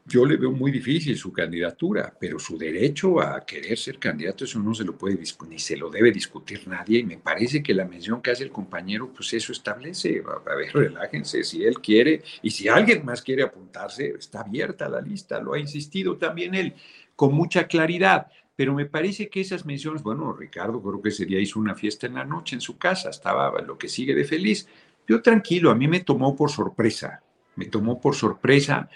yo 0.09 0.25
le 0.25 0.37
veo 0.37 0.53
muy 0.53 0.71
difícil 0.71 1.17
su 1.19 1.33
candidatura, 1.33 2.15
pero 2.19 2.39
su 2.39 2.57
derecho 2.57 3.21
a 3.21 3.45
querer 3.45 3.77
ser 3.77 3.99
candidato, 3.99 4.45
eso 4.45 4.59
no 4.59 4.75
se 4.75 4.85
lo 4.85 4.97
puede 4.97 5.19
ni 5.49 5.59
se 5.59 5.77
lo 5.77 5.91
debe 5.91 6.11
discutir 6.11 6.67
nadie. 6.67 7.01
Y 7.01 7.05
me 7.05 7.19
parece 7.19 7.63
que 7.63 7.75
la 7.75 7.85
mención 7.85 8.23
que 8.23 8.31
hace 8.31 8.45
el 8.45 8.51
compañero, 8.51 9.13
pues 9.15 9.35
eso 9.35 9.53
establece. 9.53 10.23
A 10.47 10.55
ver, 10.55 10.73
relájense, 10.73 11.45
si 11.45 11.63
él 11.63 11.81
quiere 11.81 12.23
y 12.43 12.51
si 12.51 12.69
alguien 12.69 13.05
más 13.05 13.21
quiere 13.21 13.43
apuntarse, 13.43 14.15
está 14.19 14.41
abierta 14.41 14.89
la 14.89 15.03
lista. 15.03 15.41
Lo 15.41 15.53
ha 15.53 15.59
insistido 15.59 16.17
también 16.17 16.55
él 16.55 16.75
con 17.15 17.35
mucha 17.35 17.67
claridad. 17.67 18.29
Pero 18.57 18.75
me 18.75 18.87
parece 18.87 19.29
que 19.29 19.43
esas 19.43 19.67
menciones, 19.67 20.03
bueno, 20.03 20.33
Ricardo 20.33 20.83
creo 20.83 21.03
que 21.03 21.11
ese 21.11 21.27
día 21.27 21.39
hizo 21.39 21.61
una 21.61 21.75
fiesta 21.75 22.07
en 22.07 22.15
la 22.15 22.25
noche 22.25 22.57
en 22.57 22.61
su 22.61 22.77
casa, 22.77 23.11
estaba 23.11 23.61
lo 23.61 23.79
que 23.79 23.89
sigue 23.89 24.15
de 24.15 24.25
feliz. 24.25 24.67
Yo 25.07 25.23
tranquilo, 25.23 25.71
a 25.71 25.77
mí 25.77 25.87
me 25.87 26.01
tomó 26.01 26.35
por 26.35 26.51
sorpresa, 26.51 27.23
me 27.59 27.67
tomó 27.67 28.01
por 28.01 28.15
sorpresa 28.15 28.89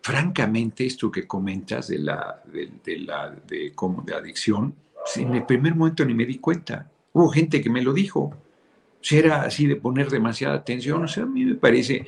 francamente, 0.00 0.86
esto 0.86 1.10
que 1.10 1.26
comentas 1.26 1.88
de 1.88 1.98
la, 1.98 2.40
de, 2.52 2.98
la 2.98 3.34
de, 3.46 3.72
como 3.74 4.02
de 4.02 4.14
adicción, 4.14 4.74
en 5.16 5.34
el 5.34 5.44
primer 5.44 5.74
momento 5.74 6.04
ni 6.04 6.14
me 6.14 6.24
di 6.24 6.38
cuenta. 6.38 6.88
Hubo 7.12 7.28
gente 7.30 7.60
que 7.60 7.70
me 7.70 7.82
lo 7.82 7.92
dijo. 7.92 8.32
Si 9.00 9.18
era 9.18 9.42
así 9.42 9.66
de 9.66 9.76
poner 9.76 10.10
demasiada 10.10 10.54
atención, 10.54 11.02
o 11.02 11.08
sea, 11.08 11.24
a 11.24 11.26
mí 11.26 11.44
me 11.44 11.56
parece, 11.56 12.06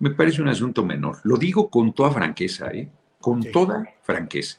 me 0.00 0.10
parece 0.10 0.42
un 0.42 0.48
asunto 0.48 0.84
menor. 0.84 1.18
Lo 1.22 1.36
digo 1.36 1.70
con 1.70 1.92
toda 1.94 2.10
franqueza, 2.10 2.70
¿eh? 2.72 2.88
con 3.20 3.42
toda 3.52 3.84
franqueza. 4.02 4.58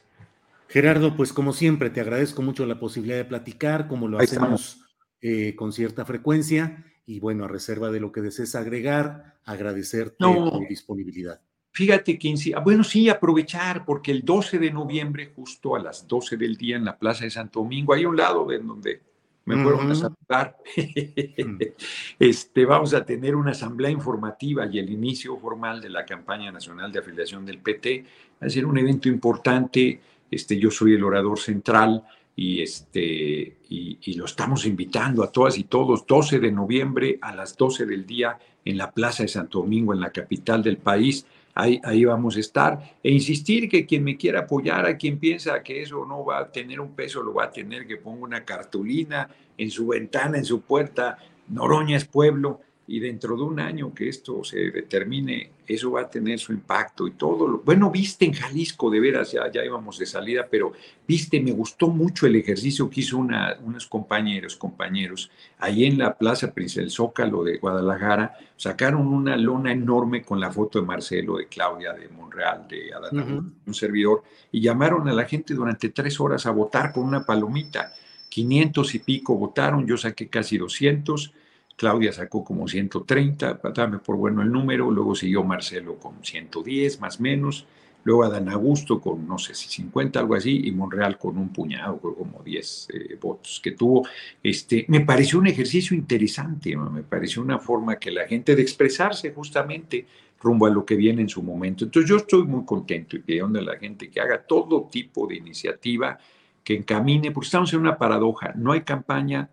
Gerardo, 0.68 1.16
pues 1.16 1.32
como 1.32 1.52
siempre, 1.52 1.90
te 1.90 2.00
agradezco 2.00 2.42
mucho 2.42 2.64
la 2.64 2.80
posibilidad 2.80 3.16
de 3.16 3.24
platicar, 3.24 3.88
como 3.88 4.08
lo 4.08 4.18
hacemos 4.18 4.80
eh, 5.20 5.54
con 5.54 5.72
cierta 5.72 6.04
frecuencia. 6.04 6.84
Y 7.08 7.20
bueno, 7.20 7.46
a 7.46 7.48
reserva 7.48 7.90
de 7.90 8.00
lo 8.00 8.12
que 8.12 8.20
desees 8.20 8.54
agregar, 8.54 9.38
agradecerte 9.46 10.16
tu 10.18 10.66
disponibilidad. 10.68 11.40
Fíjate 11.72 12.18
que, 12.18 12.34
ah, 12.54 12.60
bueno, 12.60 12.84
sí, 12.84 13.08
aprovechar, 13.08 13.86
porque 13.86 14.10
el 14.10 14.26
12 14.26 14.58
de 14.58 14.70
noviembre, 14.70 15.32
justo 15.34 15.74
a 15.74 15.78
las 15.78 16.06
12 16.06 16.36
del 16.36 16.58
día 16.58 16.76
en 16.76 16.84
la 16.84 16.98
Plaza 16.98 17.24
de 17.24 17.30
Santo 17.30 17.60
Domingo, 17.60 17.94
hay 17.94 18.04
un 18.04 18.14
lado 18.14 18.44
de 18.44 18.58
donde 18.58 19.00
me 19.46 19.62
fueron 19.62 19.90
a 19.90 19.94
saludar, 19.94 20.58
mm. 20.76 21.58
este, 22.18 22.66
vamos 22.66 22.92
a 22.92 23.06
tener 23.06 23.34
una 23.34 23.52
asamblea 23.52 23.90
informativa 23.90 24.66
y 24.66 24.78
el 24.78 24.90
inicio 24.90 25.38
formal 25.38 25.80
de 25.80 25.88
la 25.88 26.04
campaña 26.04 26.52
nacional 26.52 26.92
de 26.92 26.98
afiliación 26.98 27.46
del 27.46 27.60
PT. 27.60 28.04
Va 28.42 28.48
a 28.48 28.50
ser 28.50 28.66
un 28.66 28.76
evento 28.76 29.08
importante, 29.08 29.98
este, 30.30 30.58
yo 30.58 30.70
soy 30.70 30.92
el 30.92 31.04
orador 31.04 31.38
central 31.38 32.04
y, 32.38 32.62
este, 32.62 33.56
y, 33.68 34.14
lo 34.14 34.24
estamos 34.24 34.64
invitando 34.64 35.24
a 35.24 35.32
todas 35.32 35.58
y 35.58 35.64
todos, 35.64 36.06
12 36.06 36.38
de 36.38 36.52
noviembre 36.52 37.18
a 37.20 37.34
las 37.34 37.56
12 37.56 37.84
del 37.84 38.06
día 38.06 38.38
en 38.64 38.78
la 38.78 38.92
Plaza 38.92 39.24
de 39.24 39.28
Santo 39.28 39.58
Domingo, 39.58 39.92
en 39.92 39.98
la 39.98 40.12
capital 40.12 40.62
del 40.62 40.76
país 40.76 41.26
ahí, 41.56 42.04
vamos 42.04 42.36
a 42.36 42.40
estar. 42.40 42.96
E 43.02 43.10
insistir 43.10 43.68
que 43.68 43.84
quien 43.84 44.04
me 44.04 44.16
quiera 44.16 44.42
apoyar, 44.42 44.86
a 44.86 44.96
quien 44.96 45.18
piensa 45.18 45.60
que 45.64 45.82
eso 45.82 46.06
no 46.06 46.24
va 46.24 46.38
a 46.38 46.52
tener 46.52 46.78
un 46.78 46.94
peso, 46.94 47.24
lo 47.24 47.34
va 47.34 47.46
a 47.46 47.50
tener, 47.50 47.88
que 47.88 47.96
ponga 47.96 48.22
una 48.22 48.44
cartulina 48.44 49.28
en 49.56 49.68
su 49.72 49.88
ventana, 49.88 50.38
en 50.38 50.44
su 50.44 50.60
puerta, 50.60 51.18
Noroña 51.48 51.96
es 51.96 52.04
pueblo, 52.04 52.60
y 52.88 53.00
dentro 53.00 53.36
de 53.36 53.42
un 53.42 53.60
año 53.60 53.92
que 53.92 54.08
esto 54.08 54.42
se 54.42 54.70
determine, 54.70 55.50
eso 55.66 55.90
va 55.90 56.00
a 56.00 56.10
tener 56.10 56.38
su 56.38 56.54
impacto 56.54 57.06
y 57.06 57.10
todo. 57.10 57.46
Lo, 57.46 57.58
bueno, 57.58 57.90
viste 57.90 58.24
en 58.24 58.32
Jalisco, 58.32 58.88
de 58.88 58.98
veras, 58.98 59.30
ya, 59.30 59.52
ya 59.52 59.62
íbamos 59.62 59.98
de 59.98 60.06
salida, 60.06 60.46
pero 60.50 60.72
viste, 61.06 61.38
me 61.38 61.52
gustó 61.52 61.88
mucho 61.88 62.26
el 62.26 62.36
ejercicio 62.36 62.88
que 62.88 63.00
hizo 63.00 63.18
una, 63.18 63.58
unos 63.62 63.86
compañeros, 63.86 64.56
compañeros, 64.56 65.30
ahí 65.58 65.84
en 65.84 65.98
la 65.98 66.16
Plaza 66.16 66.54
Princel 66.54 66.90
Zócalo 66.90 67.44
de 67.44 67.58
Guadalajara, 67.58 68.38
sacaron 68.56 69.06
una 69.06 69.36
lona 69.36 69.70
enorme 69.70 70.22
con 70.22 70.40
la 70.40 70.50
foto 70.50 70.80
de 70.80 70.86
Marcelo, 70.86 71.36
de 71.36 71.46
Claudia, 71.46 71.92
de 71.92 72.08
Monreal, 72.08 72.66
de 72.66 72.94
Adán, 72.94 73.52
un 73.66 73.74
servidor, 73.74 74.22
y 74.50 74.62
llamaron 74.62 75.06
a 75.08 75.12
la 75.12 75.26
gente 75.26 75.52
durante 75.52 75.90
tres 75.90 76.18
horas 76.20 76.46
a 76.46 76.52
votar 76.52 76.94
con 76.94 77.04
una 77.04 77.22
palomita. 77.22 77.92
500 78.30 78.94
y 78.94 78.98
pico 79.00 79.36
votaron, 79.36 79.86
yo 79.86 79.98
saqué 79.98 80.28
casi 80.28 80.56
200 80.56 81.34
Claudia 81.78 82.12
sacó 82.12 82.42
como 82.42 82.66
130, 82.66 83.60
dame 83.72 83.98
por 83.98 84.16
bueno 84.16 84.42
el 84.42 84.50
número, 84.50 84.90
luego 84.90 85.14
siguió 85.14 85.44
Marcelo 85.44 85.94
con 85.94 86.24
110 86.24 87.00
más 87.00 87.20
menos, 87.20 87.66
luego 88.02 88.24
Adán 88.24 88.48
Augusto 88.48 89.00
con 89.00 89.28
no 89.28 89.38
sé 89.38 89.54
si 89.54 89.68
50, 89.68 90.18
algo 90.18 90.34
así, 90.34 90.60
y 90.64 90.72
Monreal 90.72 91.16
con 91.16 91.38
un 91.38 91.50
puñado, 91.50 91.98
como 92.00 92.42
10 92.42 92.88
eh, 92.92 93.18
votos 93.20 93.60
que 93.62 93.70
tuvo. 93.70 94.08
Este, 94.42 94.86
me 94.88 95.02
pareció 95.02 95.38
un 95.38 95.46
ejercicio 95.46 95.96
interesante, 95.96 96.76
me 96.76 97.04
pareció 97.04 97.42
una 97.42 97.60
forma 97.60 97.94
que 97.94 98.10
la 98.10 98.26
gente 98.26 98.56
de 98.56 98.62
expresarse 98.62 99.32
justamente 99.32 100.04
rumbo 100.40 100.66
a 100.66 100.70
lo 100.70 100.84
que 100.84 100.96
viene 100.96 101.22
en 101.22 101.28
su 101.28 101.44
momento. 101.44 101.84
Entonces 101.84 102.10
yo 102.10 102.16
estoy 102.16 102.42
muy 102.42 102.64
contento 102.64 103.14
y 103.14 103.20
pidiendo 103.20 103.60
a 103.60 103.62
la 103.62 103.76
gente 103.76 104.10
que 104.10 104.20
haga 104.20 104.42
todo 104.42 104.88
tipo 104.90 105.28
de 105.28 105.36
iniciativa, 105.36 106.18
que 106.64 106.74
encamine, 106.74 107.30
porque 107.30 107.46
estamos 107.46 107.72
en 107.72 107.78
una 107.78 107.96
paradoja, 107.96 108.52
no 108.56 108.72
hay 108.72 108.80
campaña, 108.80 109.48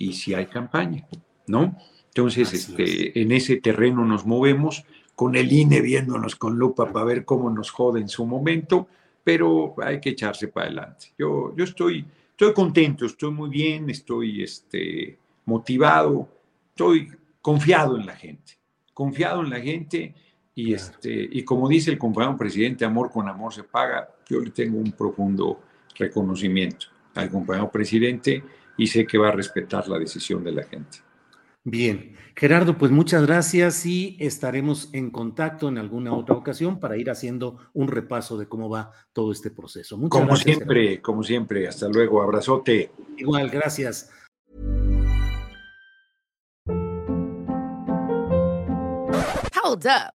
y 0.00 0.14
si 0.14 0.32
hay 0.32 0.46
campaña, 0.46 1.06
¿no? 1.46 1.76
Entonces, 2.08 2.52
este, 2.54 3.20
en 3.20 3.32
ese 3.32 3.58
terreno 3.58 4.04
nos 4.04 4.24
movemos, 4.24 4.84
con 5.14 5.36
el 5.36 5.52
INE 5.52 5.82
viéndonos 5.82 6.34
con 6.34 6.58
lupa 6.58 6.90
para 6.90 7.04
ver 7.04 7.26
cómo 7.26 7.50
nos 7.50 7.70
jode 7.70 8.00
en 8.00 8.08
su 8.08 8.24
momento, 8.24 8.88
pero 9.22 9.74
hay 9.82 10.00
que 10.00 10.10
echarse 10.10 10.48
para 10.48 10.66
adelante. 10.66 11.08
Yo, 11.18 11.54
yo 11.54 11.64
estoy, 11.64 12.06
estoy 12.30 12.54
contento, 12.54 13.04
estoy 13.04 13.30
muy 13.30 13.50
bien, 13.50 13.90
estoy 13.90 14.42
este, 14.42 15.18
motivado, 15.44 16.26
estoy 16.70 17.12
confiado 17.42 17.98
en 17.98 18.06
la 18.06 18.16
gente, 18.16 18.54
confiado 18.94 19.42
en 19.42 19.50
la 19.50 19.60
gente 19.60 20.14
y, 20.54 20.72
este, 20.72 21.28
y 21.30 21.42
como 21.44 21.68
dice 21.68 21.90
el 21.90 21.98
compañero 21.98 22.38
presidente, 22.38 22.86
amor 22.86 23.10
con 23.10 23.28
amor 23.28 23.52
se 23.52 23.64
paga, 23.64 24.08
yo 24.26 24.40
le 24.40 24.50
tengo 24.50 24.78
un 24.78 24.92
profundo 24.92 25.60
reconocimiento 25.94 26.86
al 27.14 27.28
compañero 27.28 27.70
presidente 27.70 28.42
y 28.80 28.86
sé 28.86 29.06
que 29.06 29.18
va 29.18 29.28
a 29.28 29.32
respetar 29.32 29.86
la 29.88 29.98
decisión 29.98 30.42
de 30.42 30.52
la 30.52 30.62
gente. 30.64 31.00
Bien, 31.62 32.16
Gerardo, 32.34 32.78
pues 32.78 32.90
muchas 32.90 33.26
gracias 33.26 33.84
y 33.84 34.16
estaremos 34.18 34.88
en 34.94 35.10
contacto 35.10 35.68
en 35.68 35.76
alguna 35.76 36.14
otra 36.14 36.34
ocasión 36.34 36.80
para 36.80 36.96
ir 36.96 37.10
haciendo 37.10 37.58
un 37.74 37.88
repaso 37.88 38.38
de 38.38 38.48
cómo 38.48 38.70
va 38.70 38.90
todo 39.12 39.32
este 39.32 39.50
proceso. 39.50 39.98
Muchas 39.98 40.22
como 40.22 40.34
siempre, 40.34 41.02
como 41.02 41.22
siempre. 41.22 41.68
Hasta 41.68 41.88
luego, 41.88 42.22
abrazote. 42.22 42.90
Igual, 43.18 43.50
gracias. 43.50 44.10
Hold 49.62 49.86
up. 49.86 50.19